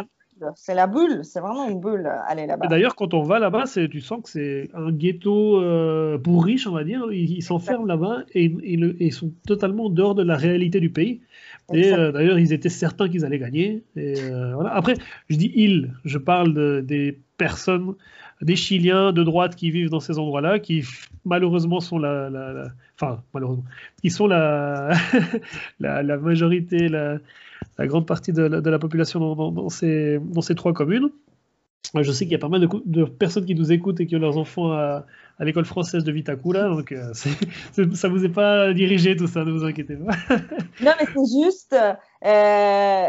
[0.56, 2.68] c'est la bulle, c'est vraiment une bulle aller là-bas.
[2.68, 6.72] D'ailleurs, quand on va là-bas, tu sens que c'est un ghetto euh, pour riches, on
[6.72, 7.06] va dire.
[7.12, 10.90] Ils s'enferment là-bas et, et, le, et, ils sont totalement dehors de la réalité du
[10.90, 11.22] pays.
[11.74, 13.84] Et euh, d'ailleurs, ils étaient certains qu'ils allaient gagner.
[13.96, 14.74] Et, euh, voilà.
[14.74, 14.96] Après,
[15.30, 17.94] je dis ils, je parle de, des personnes,
[18.42, 20.84] des Chiliens de droite qui vivent dans ces endroits-là, qui
[21.26, 22.68] malheureusement sont la, la,
[23.00, 23.64] enfin malheureusement,
[24.02, 24.94] qui sont la,
[25.80, 27.20] majorité, la,
[27.80, 30.20] grande partie de la, population dans ces
[30.56, 31.10] trois communes.
[31.94, 34.16] Je sais qu'il y a pas mal de, de, personnes qui nous écoutent et qui
[34.16, 35.06] ont leurs enfants à,
[35.42, 37.12] à l'école française de Vitacura, donc euh,
[37.96, 40.14] ça vous est pas dirigé tout ça, ne vous inquiétez pas.
[40.82, 41.76] non, mais c'est juste,
[42.26, 43.08] euh,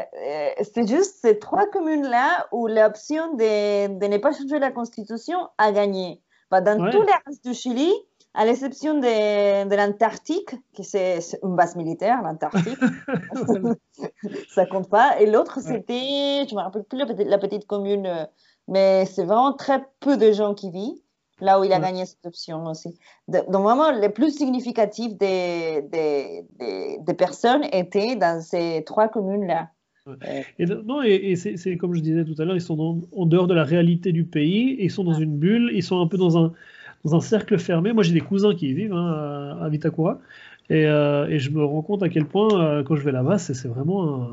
[0.62, 5.72] c'est juste ces trois communes-là où l'option de, de, ne pas changer la constitution a
[5.72, 6.22] gagné.
[6.50, 6.90] Bah, dans ouais.
[6.90, 7.92] tout le reste du Chili,
[8.32, 12.78] à l'exception de, de l'Antarctique, qui c'est une base militaire, l'Antarctique,
[14.54, 15.20] ça compte pas.
[15.20, 18.26] Et l'autre, c'était, je me rappelle plus la petite, la petite commune,
[18.68, 21.00] mais c'est vraiment très peu de gens qui vivent
[21.40, 21.82] là où il a ouais.
[21.82, 22.96] gagné cette option aussi.
[23.28, 29.08] De, donc vraiment, les plus significatifs des, des, des, des, personnes étaient dans ces trois
[29.08, 29.68] communes-là.
[30.06, 30.46] Ouais.
[30.58, 33.26] Et, non, et, et c'est comme je disais tout à l'heure, ils sont dans, en
[33.26, 36.16] dehors de la réalité du pays, ils sont dans une bulle, ils sont un peu
[36.16, 36.52] dans un
[37.04, 37.92] dans un cercle fermé.
[37.92, 40.20] Moi, j'ai des cousins qui y vivent hein, à Vitacura.
[40.70, 43.38] Et, euh, et, je me rends compte à quel point, euh, quand je vais là-bas,
[43.38, 44.28] c'est vraiment.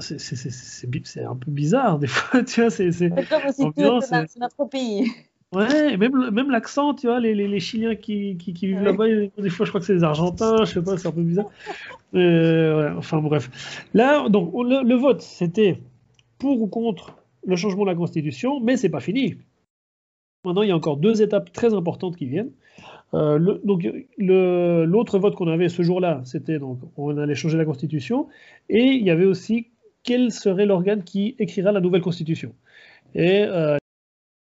[0.00, 2.42] C'est un peu bizarre, des fois.
[2.42, 2.90] Tu vois, c'est.
[3.28, 3.64] Comme aussi
[4.06, 5.06] c'est notre pays.
[5.52, 8.84] Ouais, même, même l'accent, tu vois, les, les, les Chiliens qui, qui, qui vivent ouais.
[8.84, 9.06] là-bas,
[9.38, 11.48] des fois, je crois que c'est des Argentins, je sais pas, c'est un peu bizarre.
[12.14, 13.86] Euh, ouais, enfin, bref.
[13.94, 15.80] Là, donc, le, le vote, c'était
[16.38, 19.36] pour ou contre le changement de la Constitution, mais c'est pas fini.
[20.44, 22.50] Maintenant, il y a encore deux étapes très importantes qui viennent.
[23.14, 23.86] Euh, le, donc,
[24.18, 28.26] l'autre vote qu'on avait ce jour-là, c'était donc on allait changer la Constitution,
[28.68, 29.68] et il y avait aussi
[30.06, 32.54] quel serait l'organe qui écrira la nouvelle Constitution.
[33.14, 33.76] Et euh,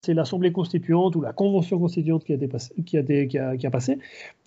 [0.06, 3.98] c'est l'Assemblée constituante ou la Convention constituante qui a, passé.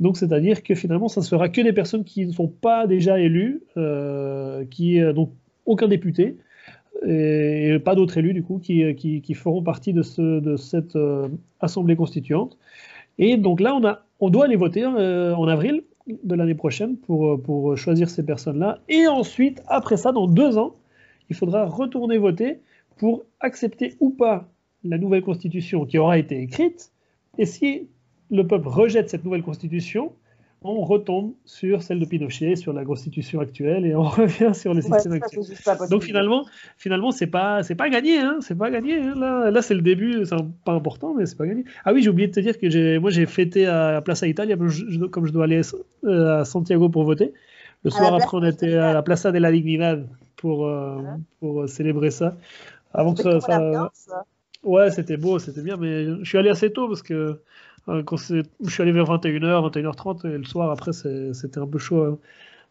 [0.01, 3.19] Donc, c'est-à-dire que finalement, ça ne sera que des personnes qui ne sont pas déjà
[3.19, 5.33] élues, euh, qui donc
[5.67, 6.37] aucun député,
[7.07, 11.29] et pas d'autres élus du coup qui, feront partie de, ce, de cette euh,
[11.61, 12.57] assemblée constituante.
[13.19, 13.79] Et donc là,
[14.21, 18.79] on, doit aller voter euh, en avril de l'année prochaine pour choisir ces personnes-là.
[18.89, 20.77] Et ensuite, après ça, dans deux ans,
[21.31, 22.61] il faudra retourner voter
[22.97, 24.49] pour accepter ou pas
[24.85, 26.93] la nouvelle constitution qui aura été écrite.
[27.39, 27.89] Et si
[28.31, 30.13] le peuple rejette cette nouvelle constitution,
[30.63, 34.81] on retombe sur celle de Pinochet, sur la constitution actuelle, et on revient sur le
[34.81, 35.45] système ouais, actuel.
[35.89, 38.99] Donc finalement, finalement, c'est pas, c'est pas gagné, hein, c'est pas gagné.
[38.99, 39.15] Hein.
[39.17, 41.65] Là, là c'est le début, c'est pas important, mais c'est pas gagné.
[41.85, 44.57] Ah oui, j'ai oublié de te dire que j'ai, moi, j'ai fêté à Plaza Italia,
[44.57, 45.61] comme je, comme je dois aller
[46.07, 47.33] à Santiago pour voter.
[47.89, 51.01] Le soir après, on était à la Plaza de la Dignidad pour, euh,
[51.41, 52.37] pour célébrer ça.
[52.93, 54.25] Avant que ça, ça...
[54.63, 57.41] Ouais, c'était beau, c'était bien, mais je suis allé assez tôt parce que
[57.87, 62.03] quand je suis allé vers 21h, 21h30, et le soir après, c'était un peu chaud
[62.03, 62.19] hein.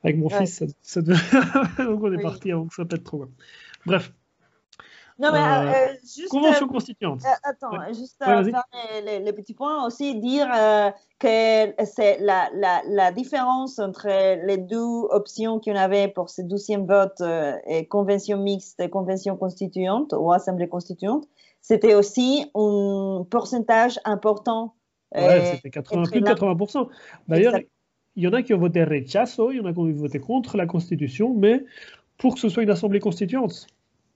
[0.03, 0.38] avec mon ouais.
[0.38, 0.60] fils.
[0.60, 1.17] Ça, ça devait...
[1.84, 2.21] Donc on est oui.
[2.21, 3.25] parti avant que ça pète trop.
[3.86, 4.13] Bref.
[5.19, 6.30] Non, mais euh, euh, juste.
[6.30, 7.21] Convention constituante.
[7.43, 8.43] attends, juste faire
[9.03, 10.47] les, les, petits points aussi, dire
[11.19, 14.08] que c'est la, la, la, différence entre
[14.45, 17.21] les deux options qu'on avait pour ce douzième vote,
[17.65, 21.27] et convention mixte et convention constituante ou assemblée constituante,
[21.62, 24.75] c'était aussi un pourcentage important.
[25.15, 26.88] Ouais, c'était 80, plus de 80%.
[27.27, 27.56] D'ailleurs,
[28.15, 30.19] il y en a qui ont voté rechazo, il y en a qui ont voté
[30.19, 31.63] contre la Constitution, mais
[32.17, 33.67] pour que ce soit une assemblée constituante.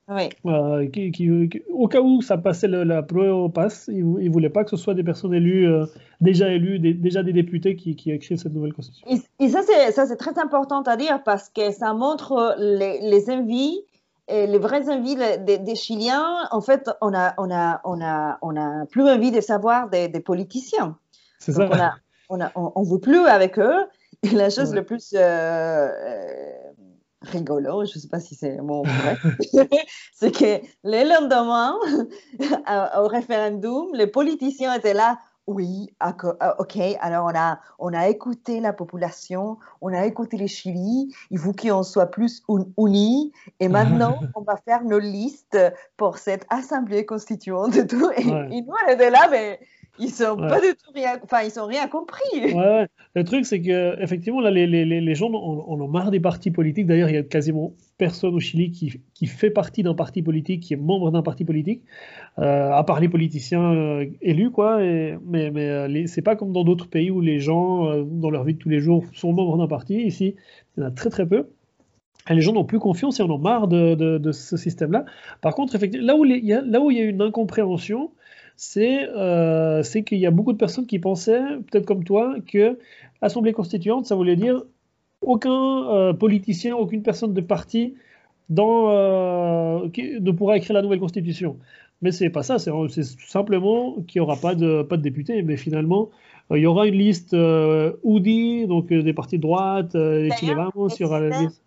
[0.08, 0.28] Oui.
[0.46, 4.70] Euh, qui, au cas où ça passait la preuve passe, ils ne voulaient pas que
[4.70, 5.86] ce soit des personnes élues, euh,
[6.20, 9.06] déjà élues, déjà des députés qui, écrivent cette nouvelle constitution.
[9.38, 13.80] Et, ça, c'est très important à dire parce que ça montre les, les envies,
[14.28, 16.48] et les vraies envies des, des, Chiliens.
[16.50, 20.08] En fait, on a, on, a, on, a, on a plus envie de savoir des,
[20.08, 20.96] des politiciens.
[21.38, 21.68] C'est ça.
[22.28, 23.84] On ne on, on veut plus avec eux.
[24.22, 25.90] Et la chose le plus euh,
[27.24, 29.16] rigolo, je ne sais pas si c'est bon vrai,
[30.14, 31.74] c'est que le lendemain,
[33.02, 35.18] au référendum, les politiciens étaient là.
[35.48, 35.92] Oui,
[36.60, 41.38] ok, alors on a, on a écouté la population, on a écouté les Chili, il
[41.40, 42.44] faut qu'on soit plus
[42.78, 45.58] unis, et maintenant on va faire nos listes
[45.96, 48.08] pour cette assemblée constituante et tout.
[48.16, 49.58] Et, et nous, on était là, mais
[49.98, 52.54] ils sont pas du tout rien, enfin ils sont rien compris.
[52.54, 56.20] Ouais, Le truc c'est que effectivement là les, les, les gens en ont marre des
[56.20, 56.86] partis politiques.
[56.86, 60.62] D'ailleurs il y a quasiment personne au Chili qui, qui fait partie d'un parti politique,
[60.62, 61.82] qui est membre d'un parti politique,
[62.38, 64.82] euh, à part les politiciens euh, élus quoi.
[64.82, 68.44] Et, mais mais euh, c'est pas comme dans d'autres pays où les gens dans leur
[68.44, 70.02] vie de tous les jours sont membres d'un parti.
[70.02, 70.36] Ici
[70.76, 71.48] il y en a très très peu.
[72.30, 75.04] Et les gens n'ont plus confiance et en ont marre de, de, de ce système-là.
[75.40, 78.12] Par contre, effectivement, là où, il y a, là où il y a une incompréhension,
[78.76, 82.78] euh, c'est qu'il y a beaucoup de personnes qui pensaient, peut-être comme toi, que
[83.20, 84.62] Assemblée constituante, ça voulait dire
[85.20, 87.94] aucun euh, politicien, aucune personne de parti
[88.48, 91.56] dans, euh, ne pourra écrire la nouvelle constitution.
[92.02, 92.72] Mais c'est pas ça, c'est
[93.28, 95.42] simplement qu'il n'y aura pas de, pas de députés.
[95.42, 96.10] Mais finalement,
[96.50, 101.20] il y aura une liste UDI, donc des partis de droite, les il y aura
[101.20, 101.62] la liste.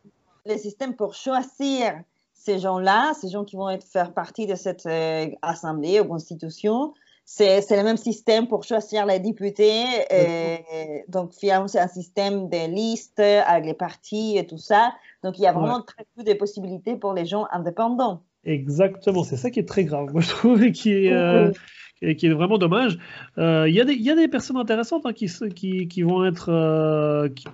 [0.45, 2.01] Le système pour choisir
[2.45, 6.93] ces gens-là, ces gens qui vont être, faire partie de cette euh, assemblée ou constitution,
[7.23, 9.84] c'est le même système pour choisir les députés.
[10.12, 10.58] Euh,
[11.08, 14.93] donc, finalement, c'est un système de listes avec les partis et tout ça.
[15.23, 18.21] Donc, il y a vraiment très peu de possibilités pour les gens indépendants.
[18.43, 21.51] Exactement, c'est ça qui est très grave, moi je trouve, qui est, euh,
[21.99, 22.99] qui est vraiment dommage.
[23.38, 26.51] Il y, y, a des personnes intéressantes hein, qui, qui, qui, vont être.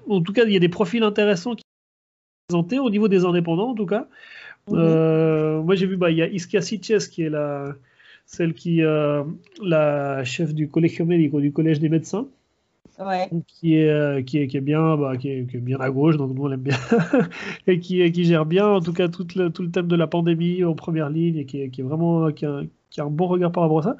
[0.10, 1.64] en tout cas, il y a des profils intéressants qui
[2.50, 4.10] sont présentés au niveau des indépendants, en tout cas.
[4.68, 4.78] Mhm.
[4.78, 7.76] Euh, moi, j'ai vu, bah, il y a Iskia Sitches qui est la,
[8.26, 9.24] celle qui, euh,
[9.62, 12.28] la chef du collège médico, du collège des médecins.
[13.00, 13.30] Ouais.
[13.48, 16.36] Qui, est, euh, qui, est, qui est bien bah, qui est, bien à gauche donc
[16.36, 16.78] nous on l'aime bien
[17.68, 20.06] et qui, qui gère bien en tout cas tout le, tout le thème de la
[20.06, 23.52] pandémie en première ligne et qui, est vraiment qui a, qui a, un bon regard
[23.52, 23.98] par rapport à ça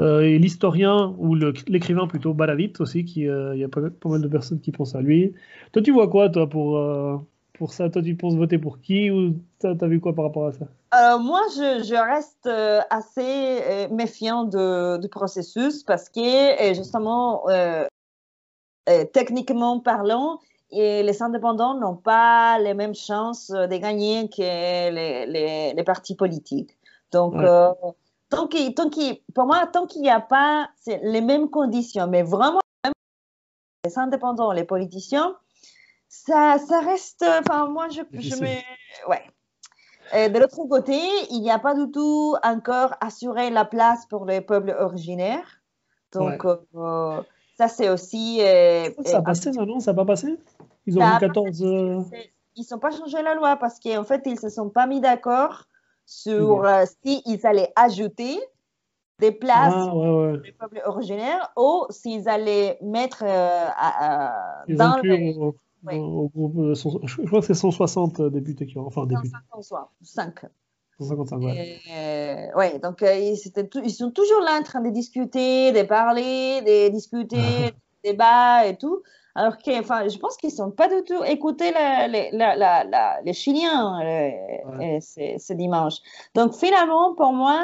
[0.00, 4.20] euh, et l'historien ou l'écrivain plutôt Baradit aussi qui il y a pas, pas, mal
[4.20, 5.32] de personnes qui pensent à lui
[5.72, 6.76] toi tu vois quoi toi pour
[7.56, 10.46] pour ça Toi, tu penses voter pour qui ou tu as, vu quoi par rapport
[10.46, 10.66] à ça?
[10.94, 17.44] Euh, Moi, je, je, reste euh, assez euh, méfiant de, du processus parce que, justement,
[19.12, 20.38] techniquement parlant,
[20.70, 26.16] et les indépendants n'ont pas les mêmes chances de gagner que les, les, les partis
[26.16, 26.76] politiques.
[27.12, 27.34] Donc,
[28.30, 32.22] tant qu tant qu pour moi, tant qu'il n'y a pas les mêmes conditions, mais
[32.22, 32.60] vraiment
[33.84, 35.36] les indépendants, les politiciens,
[36.24, 37.24] ça, ça reste.
[37.40, 39.08] Enfin, moi, je, je me.
[39.08, 40.28] Ouais.
[40.28, 40.98] de l'autre côté,
[41.30, 45.60] il n'y a pas du tout encore assuré la place pour les peuples originaires.
[46.12, 47.22] Donc, euh,
[47.56, 48.38] ça, c'est aussi.
[48.40, 50.38] Euh, ça a passé, ça, non Ça n'a pas passé?
[50.86, 51.62] Ils ont eu 14.
[51.62, 52.00] Euh,
[52.54, 55.00] ils n'ont pas changé la loi parce qu'en fait, ils ne se sont pas mis
[55.00, 55.64] d'accord
[56.06, 56.64] sur
[57.02, 58.38] s'ils allaient ajouter
[59.18, 63.24] des places ah, pour les peuples originaires ou s'ils allaient mettre
[64.68, 65.52] dans le
[65.94, 68.86] au groupe, euh, je crois que c'est 160 euh, députés qui ont.
[68.86, 69.30] Enfin, députés.
[69.52, 70.46] 155.
[70.98, 71.78] 155, ouais.
[71.94, 73.36] Euh, ouais, donc euh, ils,
[73.84, 77.72] ils, sont toujours là en train de discuter, de parler, de discuter, de
[78.10, 79.02] débat et tout.
[79.34, 83.20] Alors que, enfin, je pense qu'ils ne sont pas du tout écoutés la, la, la,
[83.22, 84.00] les Chiliens
[84.78, 84.98] ouais.
[85.00, 85.96] ce dimanche.
[86.34, 87.62] Donc finalement, pour moi,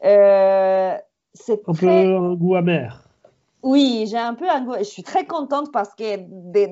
[0.00, 3.03] c'est un peu un goût amer.
[3.64, 4.44] Oui, j'ai un peu
[4.78, 6.16] Je suis très contente parce que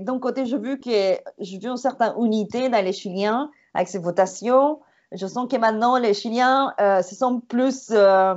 [0.05, 4.79] d'un côté, j'ai vu que une certaine unité dans les Chiliens avec ces votations.
[5.11, 8.35] Je sens que maintenant, les Chiliens euh, se sont plus, euh,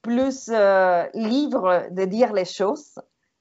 [0.00, 2.98] plus euh, libres de dire les choses.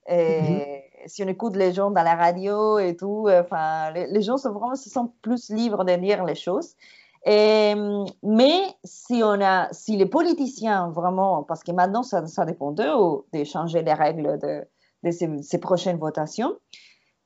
[0.07, 1.07] Et mhm.
[1.07, 4.89] Si on écoute les gens dans la radio et tout, enfin, les, gens vraiment, se
[4.89, 6.75] sentent plus libres de dire les choses.
[7.25, 7.75] Et,
[8.23, 12.93] mais si on a, si les politiciens vraiment, parce que maintenant ça, ça dépend d'eux
[13.31, 14.63] de changer les règles de,
[15.03, 16.55] de ces, ces, prochaines votations,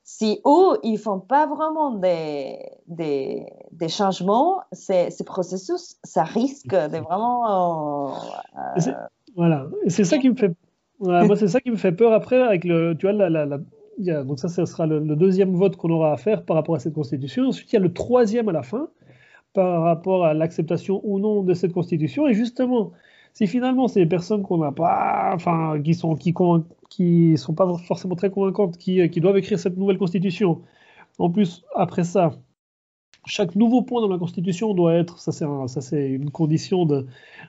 [0.04, 6.76] si eux ils font pas vraiment des, des, des changements, ces, ces, processus, ça risque
[6.76, 8.16] de vraiment.
[8.58, 8.92] Euh,
[9.38, 10.52] voilà, c'est ça qui me fait.
[11.00, 13.60] moi, c'est ça qui me fait peur après avec le, tu vois, la, la, la
[14.26, 16.80] donc ça, ce sera le, le deuxième vote qu'on aura à faire par rapport à
[16.80, 17.46] cette constitution.
[17.46, 18.90] Ensuite, il y a le troisième à la fin
[19.56, 22.28] par rapport à l'acceptation ou non de cette constitution.
[22.28, 22.92] Et justement,
[23.34, 26.34] si finalement c'est des personnes qu'on n'a pas, enfin, qui sont qui,
[26.90, 30.62] qui sont pas forcément très convaincantes, qui, qui doivent écrire cette nouvelle constitution.
[31.18, 32.32] En plus, après ça,
[33.26, 37.08] chaque nouveau point dans la Constitution doit être, ça c'est un, une condition de,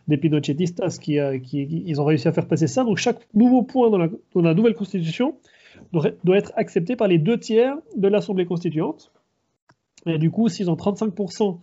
[0.09, 2.85] des Pinochetistas qui, qui, ils ont réussi à faire passer ça.
[2.85, 5.37] Donc chaque nouveau point dans la, dans la nouvelle Constitution
[5.93, 9.13] doit, être accepté par les deux tiers de l'Assemblée constituante.
[10.07, 11.59] Et du coup, s'ils ont 35%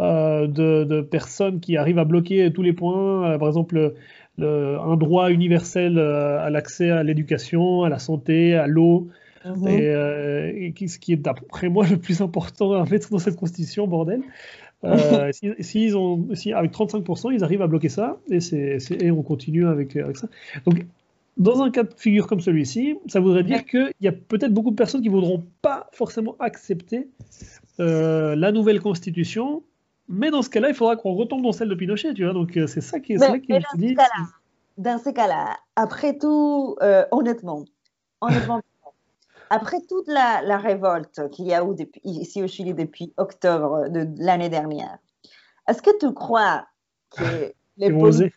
[0.00, 3.94] euh, de, de, personnes qui arrivent à bloquer tous les points, euh, par exemple
[4.38, 9.08] le, un droit universel euh, à l'accès à l'éducation, à la santé, à l'eau,
[9.44, 9.68] -hmm.
[9.68, 13.86] et, et, ce qui est d'après moi le plus important à mettre dans cette constitution,
[13.86, 14.22] bordel.
[14.84, 18.78] Euh, si, si, ils ont, si avec 35%, ils arrivent à bloquer ça, et, c'est,
[19.00, 20.28] et on continue avec, avec ça.
[20.66, 20.84] Donc,
[21.36, 24.70] dans un cas de figure comme celui-ci, ça voudrait dire qu'il y a peut-être beaucoup
[24.70, 27.08] de personnes qui ne voudront pas forcément accepter
[27.80, 29.62] euh, la nouvelle constitution
[30.08, 32.34] mais dans ce cas-là, il faudra qu'on retombe dans celle de Pinochet, tu vois.
[32.34, 34.30] Donc euh, c'est ça qui est, mais, qui mais dans, dit, ce
[34.78, 37.64] dans ces cas-là, après tout, euh, honnêtement,
[38.20, 38.60] honnêtement,
[39.50, 43.88] après toute la, la révolte qu'il y a eu depuis, ici au Chili depuis octobre
[43.88, 44.98] de, de l'année dernière,
[45.68, 46.66] est-ce que tu crois
[47.10, 48.32] que les politiciens,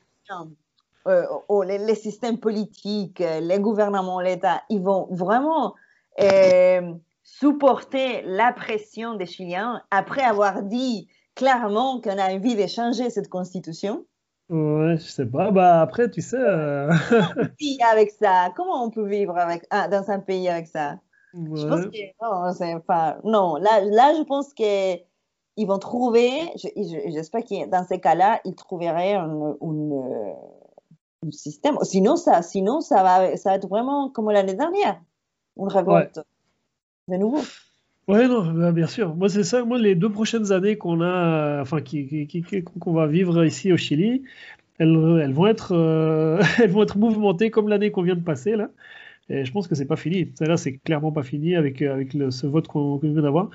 [1.07, 1.25] euh,
[1.65, 5.73] les, les, systèmes politiques, les gouvernements, l'État, ils vont vraiment
[6.21, 13.09] euh, supporter la pression des Chiliens après avoir dit clairement qu'on a envie de changer
[13.09, 14.05] cette constitution.
[14.49, 15.51] Ouais, je sais pas.
[15.51, 16.37] Bah après, tu sais.
[16.37, 16.91] Euh...
[17.91, 18.51] avec ça.
[18.55, 20.99] Comment on peut vivre avec ah, dans un pays avec ça?
[21.33, 21.61] Ouais.
[21.61, 23.19] Je pense que non, pas...
[23.23, 23.55] non.
[23.57, 24.95] Là, là, je pense que
[25.57, 26.31] ils vont trouver.
[26.55, 30.33] J'espère je, que dans ces cas-là, ils trouveraient un, un,
[31.25, 31.77] un, système.
[31.83, 35.01] Sinon, ça, sinon, ça va, ça va être vraiment comme l'année dernière,
[35.57, 37.15] une révolte ouais.
[37.15, 37.41] de nouveau.
[38.07, 39.15] Ouais, non, bah, bien sûr.
[39.15, 39.65] Moi, c'est ça.
[39.65, 41.79] Moi, les deux prochaines années qu'on a, euh, enfin,
[42.79, 44.23] qu'on va vivre ici au Chili,
[44.79, 48.55] elles, elles vont être, euh, elles vont être mouvementées comme l'année qu'on vient de passer
[48.55, 48.69] là.
[49.29, 50.31] Et je pense que c'est pas fini.
[50.39, 53.49] Là, c'est clairement pas fini avec avec le, ce vote qu'on, vient d'avoir.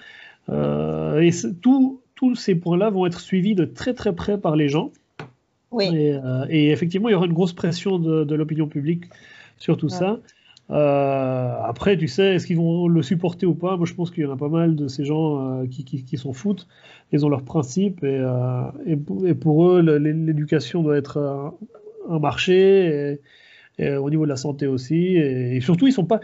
[0.51, 1.31] Euh, et
[1.63, 4.93] tout, tous ces points-là vont être suivis de très très près par les gens.
[5.71, 5.87] Oui.
[5.87, 9.05] Et, euh, et effectivement, il y aura une grosse pression de, de l'opinion publique
[9.57, 9.99] sur tout ouais.
[9.99, 10.19] ça.
[10.71, 13.77] Euh, après, tu sais, est-ce qu'ils vont le supporter ou pas?
[13.77, 16.05] Moi, je pense qu'il y en a pas mal de ces gens euh, qui, qui,
[16.05, 16.67] qui s'en foutent.
[17.13, 21.55] Ils ont leurs principes et, euh, et, et pour eux, l'éducation doit être un,
[22.09, 23.21] un marché
[23.79, 25.17] et, et, au niveau de la santé aussi.
[25.17, 26.21] Et, surtout, ils sont pas,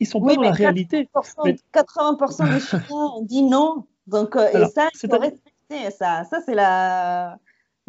[0.00, 1.08] ils sont oui, pas dans la réalité.
[1.14, 1.56] 80%, mais...
[1.72, 2.16] 80
[2.54, 3.84] des Chinois dit non.
[4.08, 6.24] Donc, Alors, et ça, il faut respecter ça.
[6.24, 7.38] Ça, c'est la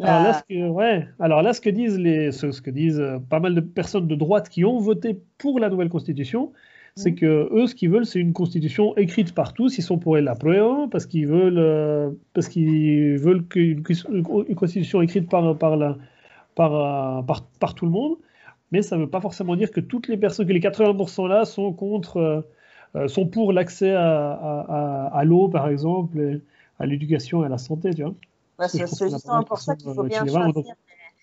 [0.00, 1.06] alors là, ce que, ouais.
[1.20, 4.08] Alors là, ce que disent les, ce, ce que disent euh, pas mal de personnes
[4.08, 6.52] de droite qui ont voté pour la nouvelle constitution,
[6.96, 7.16] c'est mmh.
[7.16, 9.78] que eux, ce qu'ils veulent, c'est une constitution écrite par tous.
[9.78, 15.00] Ils sont pour la prueba parce qu'ils veulent, euh, parce qu'ils veulent qu'une une constitution
[15.00, 15.96] écrite par par, la,
[16.56, 18.16] par, euh, par, par tout le monde.
[18.72, 21.44] Mais ça ne veut pas forcément dire que toutes les personnes, que les 80% là
[21.44, 22.44] sont contre,
[22.96, 26.40] euh, sont pour l'accès à, à, à, à l'eau, par exemple,
[26.80, 28.14] à l'éducation et à la santé, tu vois.
[28.68, 30.52] C'est justement pour ça qu'il faut bien choisir.
[30.52, 30.66] Donc...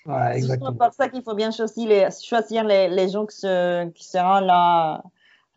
[0.05, 3.37] Ouais, c'est justement pour ça qu'il faut bien choisir les, choisir les, les gens qui,
[3.37, 5.03] se, qui seront là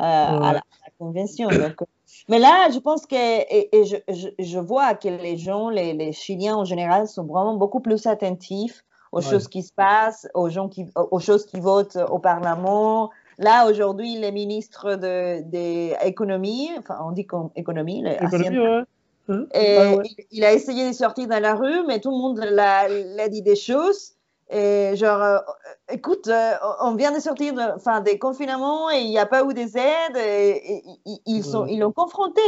[0.01, 0.05] euh, ouais.
[0.05, 0.63] à, la, à, la,
[0.99, 1.49] convention.
[1.49, 1.77] Donc,
[2.29, 5.95] mais là, je pense que, et, et je, je, je, vois que les gens, les,
[5.95, 9.31] les, Chiliens en général, sont vraiment beaucoup plus attentifs aux ouais.
[9.31, 13.11] choses qui se passent, aux, gens qui, aux choses qui votent au Parlement.
[13.39, 15.93] Là, aujourd'hui, les ministres de, de
[16.79, 18.85] enfin, on dit économie, les économie.
[19.29, 20.05] Et ah ouais.
[20.31, 23.57] il, a essayé de sortir dans la rue, mais tout le monde l'a dit des
[23.57, 24.15] choses.
[24.51, 25.39] Et genre, euh,
[25.91, 29.55] écoute, euh, on vient de sortir de, des confinements et il n'y a pas eu
[29.55, 32.43] des aides et, et, et ils sont, ils l'ont confronté.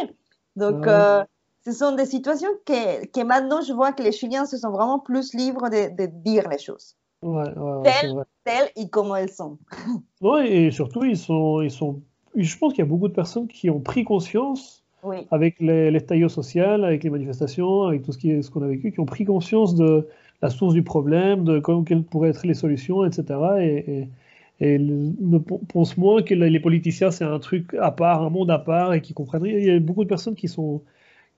[0.57, 1.25] Donc, euh,
[1.65, 4.99] ce sont des situations que, que, maintenant je vois que les Chiliens se sont vraiment
[4.99, 6.97] plus libres de, de dire les choses.
[7.23, 7.53] Ouais,
[7.83, 8.15] telles,
[8.45, 9.59] telles et comme elles sont.
[10.21, 12.03] Oui, et surtout, ils sont, ils sont,
[12.35, 14.85] je pense qu'il y a beaucoup de personnes qui ont pris conscience
[15.31, 19.25] avec l'estallido social, avec les manifestations, avec tout ce qu'on a vécu, qui ont pris
[19.25, 20.07] conscience de
[20.43, 23.39] la source du problème, de comment, quelles pourraient être les solutions, etc.
[23.61, 24.09] Et,
[24.61, 28.95] ne pensent moins que les politiciens, c'est un truc à part, un monde à part,
[28.95, 29.45] et qui comprennent.
[29.45, 30.83] Il y a beaucoup de personnes qui sont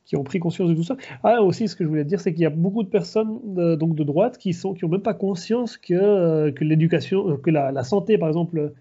[0.08, 0.96] qui ont pris conscience de tout ça.
[1.22, 3.74] Ah, aussi, ce que je voulais dire, c'est qu'il y a beaucoup de personnes de,
[3.74, 7.84] donc de droite qui sont qui même pas conscience que, que l'éducation, que la, la,
[7.84, 8.72] santé, par exemple,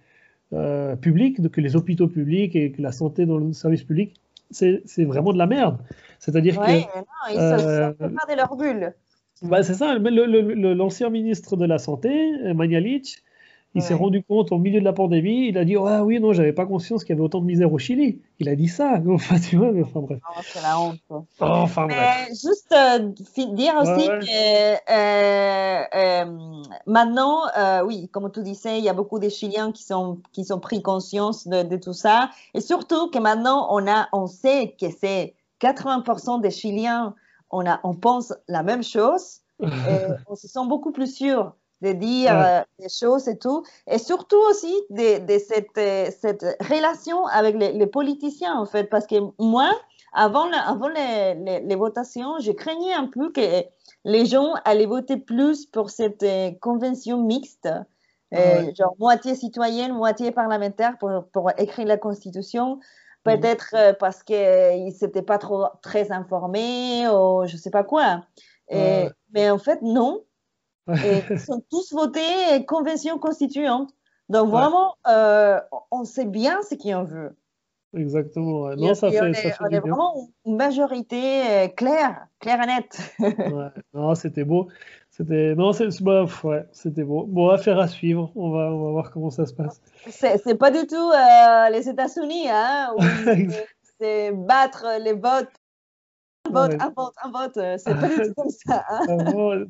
[0.54, 4.14] euh, publique, que les hôpitaux publics et que la santé dans le service public,
[4.52, 5.78] c'est vraiment de la merde.
[6.20, 6.98] C'est-à-dire ouais, que.
[6.98, 8.94] Non, ils euh, se de leur bulle.
[9.44, 13.24] Bah, c'est ça, l'ancien ministre de la Santé, Magnalic,
[13.76, 16.34] il s'est rendu compte au milieu de la pandémie, il a dit Ah oui, non,
[16.34, 18.22] j'avais pas conscience qu'il y avait autant de misère au Chili.
[18.40, 19.02] Il a dit ça.
[19.08, 20.20] Enfin, tu vois, mais enfin bref.
[20.30, 21.00] Oh, c'est la honte.
[21.10, 22.30] Oh, enfin bref.
[22.30, 23.00] Juste euh,
[23.54, 27.42] dire aussi que euh, euh, maintenant,
[27.86, 30.82] oui, comme tu disais, il y a beaucoup de Chiliens qui sont, qui sont pris
[30.82, 32.30] conscience de, de tout ça.
[32.54, 37.16] Et surtout que maintenant, on, a, on sait que c'est 80% des Chiliens,
[37.52, 39.42] on, a, on pense la même chose.
[39.64, 39.68] et
[40.28, 44.40] on se sent beaucoup plus sûr de dire euh, des choses et tout, et surtout
[44.50, 49.16] aussi de, de cette, euh, cette, relation avec les, les, politiciens, en fait, parce que
[49.38, 49.72] moi,
[50.14, 53.64] avant, avant les, les, les, votations, je craignais un peu que
[54.06, 57.70] les gens allaient voter plus pour cette euh, convention mixte,
[58.34, 62.80] euh, genre moitié citoyenne, moitié parlementaire pour, pour écrire la Constitution,
[63.24, 63.98] peut-être mmh.
[64.00, 68.24] parce qu'ils s'étaient pas trop, très informés ou je ne sais pas quoi.
[68.70, 70.24] Et, mais en fait, non,
[70.90, 73.92] et ils sont tous votés convention constituante.
[74.30, 75.60] Donc vraiment, euh,
[75.92, 77.36] on sait bien ce qu'on veut.
[77.96, 78.76] Exactement.
[78.76, 82.62] Non, ça fait, on, est, ça fait on est vraiment une majorité euh, claire, claire
[82.62, 83.16] et nette.
[83.20, 83.70] ouais.
[83.94, 84.68] Non, c'était beau.
[85.10, 87.24] C'était non, c'est bah, ouais, c'était beau.
[87.26, 88.32] Bon, affaire à suivre.
[88.36, 89.82] On va, on va voir comment ça se passe.
[90.10, 92.94] C'est pas du tout euh, les États-Unis, hein,
[94.00, 95.50] c'est battre les votes
[96.48, 98.84] un vote, un vote, un vote, c'est pas du tout comme ça.
[98.90, 99.06] Hein.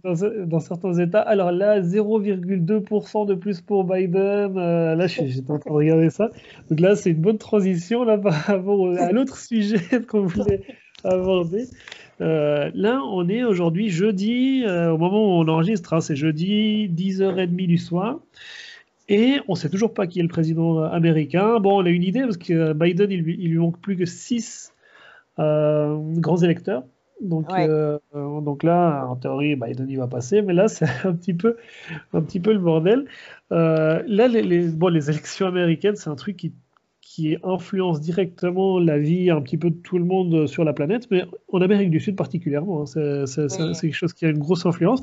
[0.03, 4.57] dans, dans, certains États, alors là, 0,2% de plus pour Biden.
[4.57, 6.29] Euh, là, j'étais en train de regarder ça.
[6.69, 10.63] Donc là, c'est une bonne transition là, par rapport à l'autre sujet qu'on voulait
[11.03, 11.67] aborder.
[12.21, 16.89] Euh, là, on est aujourd'hui jeudi, euh, au moment où on enregistre, hein, c'est jeudi
[16.89, 18.19] 10h30 du soir.
[19.09, 21.59] Et on ne sait toujours pas qui est le président américain.
[21.59, 24.73] Bon, on a une idée parce que Biden, il, il lui manque plus que 6
[24.73, 24.76] euh,
[25.37, 26.83] grands électeurs.
[27.21, 31.33] Donc, euh, donc là, en théorie, Biden y va passer, mais là, c'est un petit
[31.33, 31.57] peu,
[32.13, 33.05] un petit peu le bordel.
[33.51, 36.53] Euh, là, les, bon, les élections américaines, c'est un truc qui,
[37.01, 41.07] qui influence directement la vie un petit peu de tout le monde sur la planète,
[41.09, 42.83] mais en Amérique du Sud particulièrement.
[42.83, 45.01] Hein, c'est quelque chose qui a une grosse influence.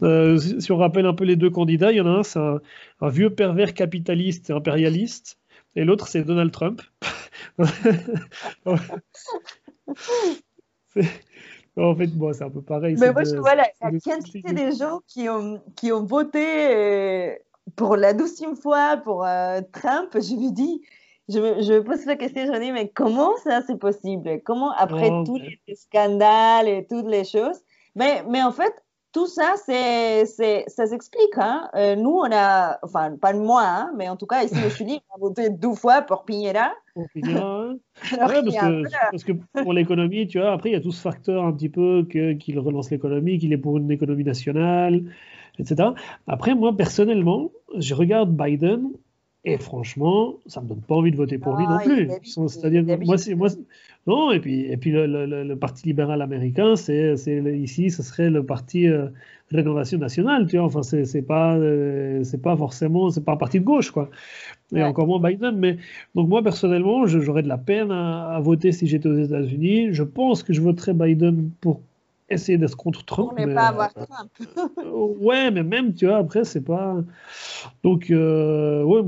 [0.00, 2.60] si on rappelle un peu les deux candidats, il y en a un, c'est un,
[3.02, 5.38] un, vieux pervers capitaliste et impérialiste,
[5.76, 6.82] et l'autre, c'est Donald Trump.
[11.76, 12.96] en fait, bon, c'est un peu pareil.
[12.98, 13.68] Mais moi, je vois la,
[14.04, 17.34] quantité des gens qui ont, qui ont voté euh,
[17.76, 20.10] pour la douzième fois pour euh, Trump.
[20.14, 20.82] Je me dis,
[21.28, 24.40] je me, je me, pose la question, je me dis, mais comment ça c'est possible?
[24.44, 27.60] Comment, après oh, tous les scandales et toutes les choses?
[27.94, 28.72] Mais, mais en fait,
[29.12, 31.36] tout ça, c'est, ça s'explique.
[31.36, 31.68] Hein?
[31.74, 35.00] Euh, nous, on a, enfin, pas moi, hein, mais en tout cas, ici au Chili,
[35.10, 36.70] on a voté deux fois pour Piñera.
[36.94, 37.74] Pour Piñera,
[38.10, 39.32] parce, que, parce, que,
[39.62, 42.34] pour l'économie, tu vois, après, il y a tout ce facteur un petit peu que,
[42.34, 45.02] qu'il relance l'économie, qu'il est pour une économie nationale,
[45.58, 45.90] etc.
[46.26, 48.90] Après, moi, personnellement, je regarde Biden
[49.44, 52.10] et franchement, ça me donne pas envie de voter pour lui non plus.
[52.24, 53.48] C'est-à-dire, moi, c'est, moi,
[54.06, 58.02] non, et puis, et puis le, le, le Parti libéral américain, c'est, c'est ici, ce
[58.02, 59.06] serait le Parti euh,
[59.50, 60.66] Rénovation nationale, tu vois.
[60.66, 64.10] Enfin, c'est, c'est pas, euh, c'est pas forcément, c'est pas un parti de gauche, quoi.
[64.74, 65.56] Et encore moins Biden.
[65.56, 65.78] Mais
[66.14, 69.88] donc moi, personnellement, j'aurais de la peine à, à voter si j'étais aux États-Unis.
[69.92, 71.80] Je pense que je voterais Biden pour
[72.30, 73.32] essayer d'être contre Trump.
[73.36, 74.30] mais, pas avoir euh, Trump.
[75.20, 76.96] ouais, mais même, tu vois, après, c'est pas.
[77.82, 79.02] Donc, euh, ouais,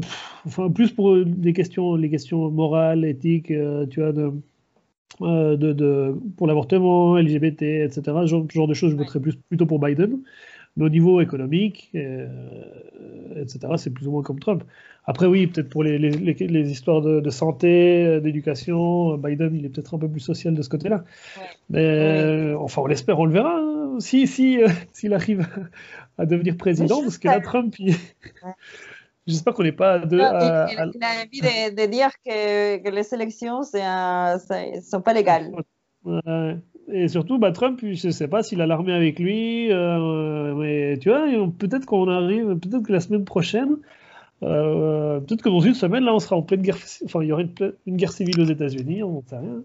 [0.46, 4.32] enfin, plus pour des questions, les questions morales, éthiques, euh, tu vois, de,
[5.20, 8.02] de, de, pour l'avortement, LGBT, etc.
[8.04, 10.20] Ce genre, genre, de choses, je voterais plus, plutôt pour Biden.
[10.76, 11.90] Mais au niveau économique,
[13.36, 14.64] etc., c'est plus ou moins comme Trump.
[15.04, 19.68] Après, oui, peut-être pour les, les, les, histoires de, de santé, d'éducation, Biden, il est
[19.68, 21.04] peut-être un peu plus social de ce côté-là.
[21.36, 21.42] Ouais.
[21.70, 22.54] Mais ouais.
[22.54, 23.58] enfin, on l'espère, on le verra.
[23.58, 25.46] Hein, si, si, euh, s'il arrive
[26.18, 27.94] à devenir président, parce que là, Trump, il...
[29.26, 30.18] j'espère qu'on n'est pas à deux.
[30.18, 35.00] Non, à, il, il, a envie de, de dire que, que, les élections ne sont
[35.00, 35.52] pas légales.
[36.04, 36.56] Ouais.
[36.88, 40.98] Et surtout, bah, Trump, je ne sais pas s'il a l'armée avec lui, euh, mais
[40.98, 41.26] tu vois,
[41.58, 43.76] peut-être qu'on arrive, peut-être que la semaine prochaine,
[44.42, 46.78] euh, peut-être que dans une semaine, là, on sera en pleine guerre.
[47.04, 49.62] Enfin, il y aurait une, une guerre civile aux États-Unis, on ne sait rien.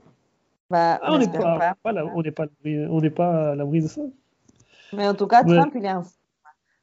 [0.69, 1.78] Bah, ah, on n'est pas, pas.
[1.84, 4.01] Voilà, on n'est pas, on n'est pas à l'abri de ça.
[4.93, 5.80] Mais en tout cas, Trump, ouais.
[5.80, 6.03] il est un.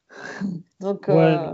[0.79, 1.07] Donc.
[1.07, 1.15] Ouais.
[1.15, 1.53] Euh...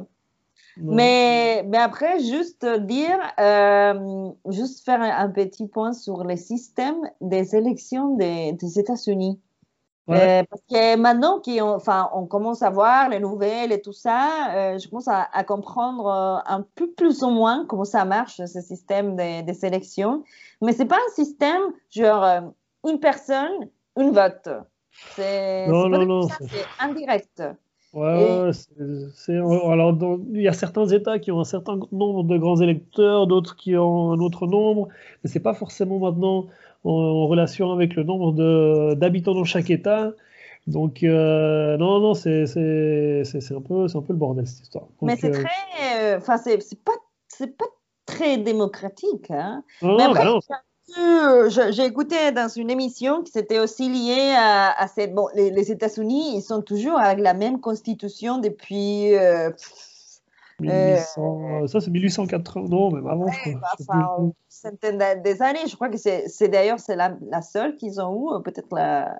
[0.77, 7.55] Mais, mais après, juste dire, euh, juste faire un, petit point sur le système des
[7.57, 9.37] élections des, des États-Unis.
[10.09, 14.49] Euh, parce que maintenant qu'on enfin, on commence à voir les nouvelles et tout ça,
[14.53, 18.61] euh, je commence à, à, comprendre un peu plus ou moins comment ça marche, ce
[18.61, 20.23] système des, des élections.
[20.61, 22.51] Mais c'est pas un système genre
[22.87, 24.49] une personne, une vote.
[25.15, 25.67] C'est
[26.79, 27.43] indirect.
[27.93, 29.97] Ouais, c'est, alors
[30.33, 33.75] il y a certains États qui ont un certain nombre de grands électeurs, d'autres qui
[33.75, 34.87] ont un autre nombre,
[35.21, 36.47] mais c'est pas forcément maintenant
[36.83, 40.11] en, relation avec le nombre d'habitants dans chaque État.
[40.67, 44.85] Donc euh, non, non, c'est, un peu, un peu le bordel cette histoire.
[45.01, 46.91] mais c'est euh, très, enfin c'est, c'est pas,
[47.57, 47.65] pas
[48.05, 49.31] très démocratique.
[49.31, 49.63] Hein.
[49.81, 50.39] Non, mais après, non,
[50.97, 55.13] euh, j'ai écouté dans une émission qui c'était aussi lié à, cette.
[55.13, 59.15] Bon, les, États-Unis, ils sont toujours avec la même constitution depuis.
[59.15, 59.51] Euh,
[60.59, 63.25] 1800, euh, ça, c'est 1880, non, même avant.
[63.25, 64.31] Ouais, enfin, une
[64.61, 65.67] centaine des années.
[65.67, 69.19] Je crois que c'est d'ailleurs c'est la, la, seule qu'ils ont eue, euh, peut-être la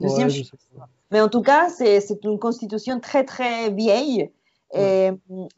[0.00, 0.28] deuxième.
[0.28, 4.30] Ouais, Mais en tout cas, c'est une constitution très, très vieille.
[4.74, 5.10] Et,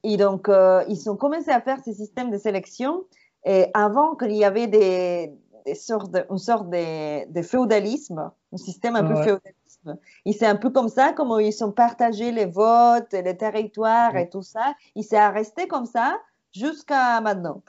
[0.02, 3.04] et donc, euh, ils ont commencé à faire ces systèmes de sélection
[3.44, 5.32] et avant qu'il y avait des,
[5.66, 9.98] des sortes de, une sorte de, de, féodalisme, un système un peu féodalisme.
[10.24, 14.28] Et c'est un peu comme ça, comme ils sont partagés les votes, les territoires et
[14.28, 14.74] tout ça.
[14.94, 16.18] Il s'est resté comme ça
[16.52, 17.62] jusqu'à maintenant.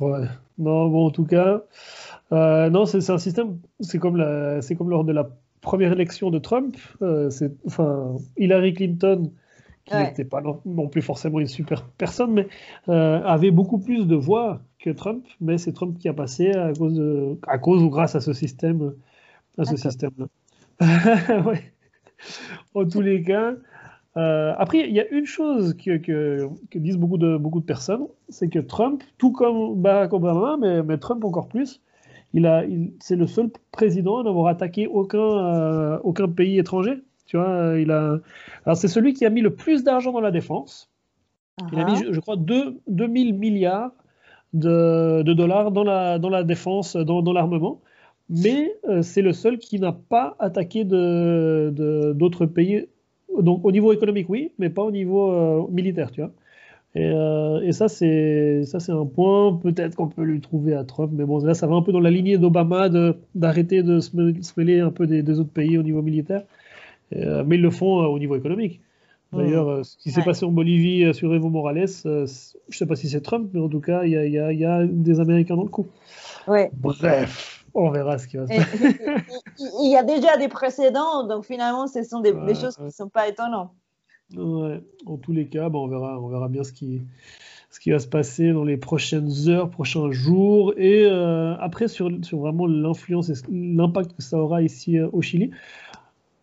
[0.00, 0.26] Ouais.
[0.58, 1.62] Non, bon, en tout cas,
[2.32, 5.28] euh, non, c'est un système, c'est comme, la, comme lors de la
[5.60, 6.76] première élection de Trump.
[7.02, 7.30] Euh,
[7.66, 9.30] enfin, Hillary Clinton
[9.86, 12.46] qui n'était pas non, plus forcément une super personne, mais
[12.88, 16.72] euh, avait beaucoup plus de voix que Trump, mais c'est Trump qui a passé à
[16.72, 17.02] cause,
[17.46, 18.94] à cause ou grâce à ce système,
[19.58, 20.26] à ce système-là.
[21.44, 21.72] ouais.
[22.74, 23.54] En tous les cas.
[24.20, 27.64] Euh, après, il y a une chose que, que, que, disent beaucoup de, beaucoup de
[27.64, 31.80] personnes, c'est que Trump, tout comme Barack Obama, mais, mais Trump encore plus,
[32.34, 37.02] il a, il, c'est le seul président à n'avoir attaqué aucun, euh, aucun pays étranger.
[37.26, 38.18] Tu vois, il a.
[38.66, 40.90] Alors, c'est celui qui a mis le plus d'argent dans la défense.
[41.72, 43.92] Il a mis, je, crois, 2, 2000 milliards
[44.52, 47.80] de, de, dollars dans la, dans la défense, dans, dans l'armement.
[48.30, 52.86] Mais euh, c'est le seul qui n'a pas attaqué de, d'autres pays.
[53.42, 56.32] Donc, au niveau économique, oui, mais pas au niveau euh, militaire, tu vois.
[56.96, 60.82] Et, euh, et, ça, c'est ça, c'est un point peut-être qu'on peut lui trouver à
[60.82, 64.00] Trump, mais bon, là, ça va un peu dans la lignée d'Obama de, d'arrêter de
[64.00, 64.10] se,
[64.56, 66.42] mêler un peu des, des, autres pays au niveau militaire.
[67.14, 68.80] Euh, mais ils le font euh, au niveau économique.
[69.32, 69.84] D'ailleurs, mmh.
[69.84, 73.20] ce qui s'est passé en Bolivie sur Evo Morales, je ne sais pas si c'est
[73.20, 75.86] Trump, mais en tout cas, il y, y, y a, des Américains dans le coup.
[76.48, 76.68] Ouais.
[76.76, 78.96] Bref, on verra ce qui va se passer.
[79.82, 82.90] Il y a déjà des précédents, donc finalement, ce sont des, des choses qui ne
[82.90, 83.70] sont pas étonnantes.
[84.36, 84.80] Ouais.
[85.06, 87.02] En tous les cas, bon, on, verra, on verra bien ce qui,
[87.70, 90.72] ce qui va se passer dans les prochaines heures, prochains jours.
[90.76, 95.50] Et euh, après, sur, sur vraiment l'influence et l'impact que ça aura ici au Chili.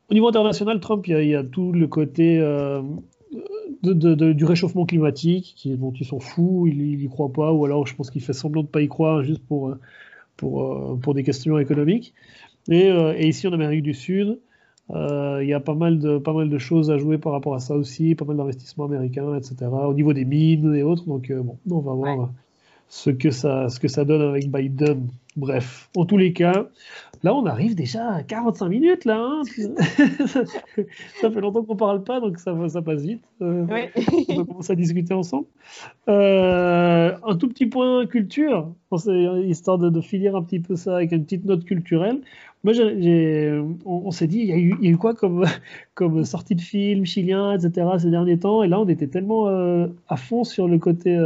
[0.10, 2.82] Au niveau international, Trump, il y a, tout le côté euh,
[3.84, 7.86] de, du réchauffement climatique qui, dont ils sont fous, il n'y croit pas, ou alors
[7.88, 9.76] je pense qu'il fait semblant de ne pas y croire juste pour,
[10.38, 12.14] pour, euh, pour des questions économiques.
[12.70, 14.40] Et, euh, et, ici en Amérique du Sud,
[14.90, 17.60] il y a pas mal, de, pas mal de choses à jouer par rapport à
[17.60, 19.56] ça aussi, pas mal d'investissements américains, etc.
[19.70, 21.06] Au niveau des mines et autres.
[21.06, 22.30] Donc bon, on va voir
[22.90, 25.08] ce, que ça, ce que ça donne avec Biden.
[25.36, 26.68] Bref, en tous les cas,
[27.24, 29.20] Là, on arrive déjà à 45 minutes, là.
[29.20, 29.42] Hein
[31.22, 33.24] ça fait longtemps qu'on ne parle pas, donc ça, ça passe vite.
[33.42, 33.66] Euh,
[34.30, 35.48] on va commencer à discuter ensemble.
[36.10, 38.72] Euh, un tout petit point culture,
[39.46, 42.22] histoire de, finir un petit peu ça avec une petite note culturelle.
[42.64, 42.74] Moi,
[43.86, 45.46] on, s'est dit, il y, a eu, quoi comme,
[45.96, 48.62] comme sortie de film chilien, etc., ces derniers temps?
[48.62, 51.18] Et là, on était tellement euh, à fond sur le côté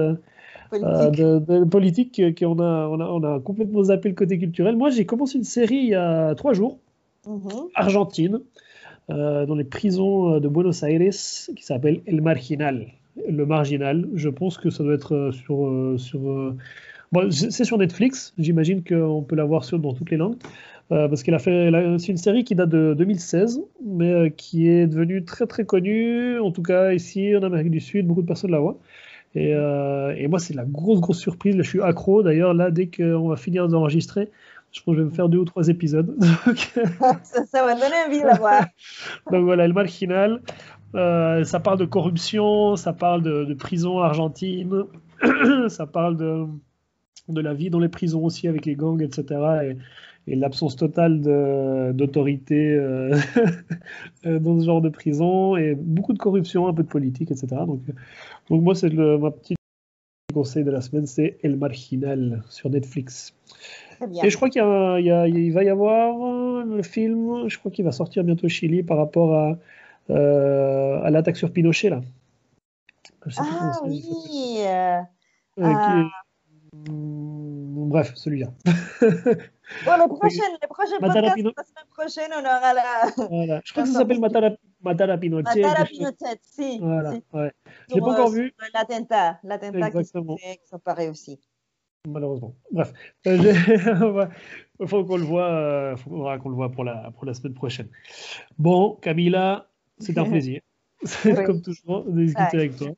[0.71, 4.75] politique, euh, de, politique qu'on a, on a, on a, complètement zappé le côté culturel.
[4.75, 6.79] Moi, j'ai commencé une série il y a trois jours,
[7.27, 7.49] mhm.
[7.75, 8.39] Argentine,
[9.09, 11.11] euh, dans les prisons de Buenos Aires,
[11.55, 12.87] qui s'appelle El Marginal.
[13.27, 15.99] Le Marginal, je pense que ça doit être euh, sur.
[15.99, 16.55] sur
[17.11, 20.37] bon, c'est sur Netflix, j'imagine qu'on peut la voir sur, dans toutes les langues.
[20.89, 21.69] parce qu'elle a fait,
[21.99, 26.51] c'est une série qui date de 2016, mais qui est devenue très très connue, en
[26.51, 28.77] tout cas ici en Amérique du Sud, beaucoup de personnes la voient.
[29.35, 31.55] Et, euh, et moi, c'est la grosse, grosse surprise.
[31.57, 32.23] je suis accro.
[32.23, 34.29] D'ailleurs, là, dès qu'on va finir d'enregistrer,
[34.71, 36.15] je pense que je vais me faire deux ou trois épisodes.
[37.23, 38.65] ça, va donner envie de la voir.
[39.31, 40.41] Donc voilà, le marginal.
[40.93, 44.83] Euh, ça parle de corruption, ça parle de, de prison argentine,
[45.69, 46.45] ça parle de,
[47.29, 49.39] de la vie dans les prisons aussi avec les gangs, etc.
[49.63, 49.77] Et,
[50.27, 51.21] l'absence totale
[51.93, 53.19] d'autorité euh,
[54.25, 57.47] dans ce genre de prison et beaucoup de corruption, un peu de politique, etc.
[57.65, 57.81] Donc,
[58.49, 59.57] donc moi, c'est ma petite
[60.33, 63.35] conseil de la semaine, c'est El Marginal sur Netflix.
[64.23, 68.45] Et je crois qu'il va y avoir le film, je crois qu'il va sortir bientôt
[68.45, 69.57] au Chili par rapport à,
[70.09, 72.01] euh, à l'attaque sur Pinochet là.
[73.37, 74.03] ah oui.
[74.65, 75.01] Euh,
[75.61, 76.03] ah.
[76.89, 78.47] Bref, celui-là.
[79.85, 83.27] bon, les prochaines, les podcasts, la semaine prochaine, on aura la.
[83.29, 83.61] Voilà.
[83.65, 84.49] Je crois que ça s'appelle Matara,
[84.81, 85.61] Matara Pinochet.
[85.61, 86.79] Matara Pinochet, si.
[86.79, 87.23] Voilà, si.
[87.33, 87.51] Ouais.
[87.89, 88.53] Je l'ai pas encore vu.
[88.73, 91.39] L'attentat, l'attentat qui pareil aussi.
[92.07, 92.55] Malheureusement.
[92.71, 92.93] Bref,
[93.27, 94.25] euh,
[94.79, 97.53] il faut qu'on le voit, euh, faudra qu'on le voit pour la, pour la semaine
[97.53, 97.89] prochaine.
[98.57, 99.69] Bon, Camilla,
[99.99, 100.61] c'est un plaisir.
[101.45, 102.89] Comme toujours, de discuter avec toi.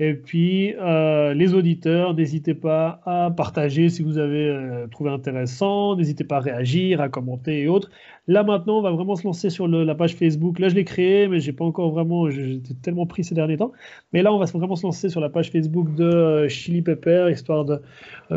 [0.00, 5.94] Et puis, euh, les auditeurs, n'hésitez pas à partager si vous avez euh, trouvé intéressant,
[5.94, 7.90] n'hésitez pas à réagir, à commenter et autres.
[8.26, 10.58] Là, maintenant, on va vraiment se lancer sur la page Facebook.
[10.58, 13.70] Là, je l'ai créée, mais j'ai pas encore vraiment, j'étais tellement pris ces derniers temps.
[14.12, 17.28] Mais là, on va vraiment se lancer sur la page Facebook de euh, Chili Pepper,
[17.30, 17.80] histoire de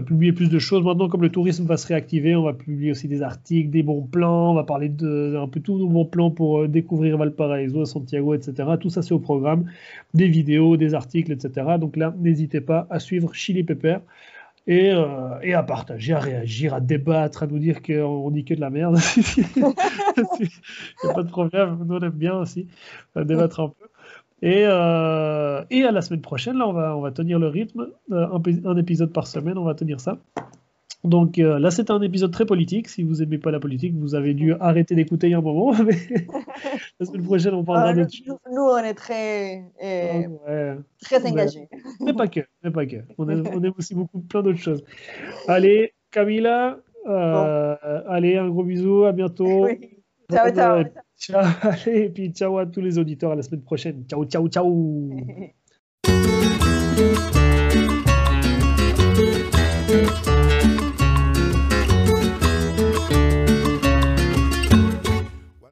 [0.05, 0.83] publier plus de choses.
[0.83, 4.01] Maintenant, comme le tourisme va se réactiver, on va publier aussi des articles, des bons
[4.01, 8.35] plans, on va parler de un peu tous nos bons plans pour découvrir Valparaiso, Santiago,
[8.35, 8.69] etc.
[8.79, 9.65] Tout ça, c'est au programme.
[10.13, 11.46] Des vidéos, des articles, etc.
[11.47, 13.99] Donc là, n'hésitez pas à suivre Chili Pepper
[14.67, 18.53] et, euh, et, à partager, à réagir, à débattre, à nous dire qu'on dit que
[18.53, 18.97] de la merde.
[19.57, 22.67] Il n'y a pas de problème, nous on aime bien aussi
[23.15, 23.87] débattre un peu.
[24.41, 28.27] Et, euh, et, à la semaine prochaine, là, on va, tenir le rythme, euh,
[28.65, 30.19] un, épisode par semaine, on va tenir ça.
[31.03, 32.89] Donc euh, là, c'est un épisode très politique.
[32.89, 35.71] Si vous aimez pas la politique, vous avez dû arrêter d'écouter un moment.
[36.99, 38.07] La semaine prochaine, on parlera ah, de.
[38.25, 41.69] Nous, nous, on est très, euh, ah, très engagés.
[42.01, 42.97] Mais pas que, mais pas que.
[43.17, 44.83] On aime, aussi beaucoup plein d'autres choses.
[45.47, 47.75] Allez, Camila, euh,
[48.07, 49.67] allez, un gros bisou, à bientôt.
[50.31, 50.91] Ciao, ciao, ciao.
[51.17, 51.45] ciao.
[51.61, 54.03] Allez, et puis ciao à tous les auditeurs, à la semaine prochaine.
[54.09, 55.11] Ciao, ciao, ciao.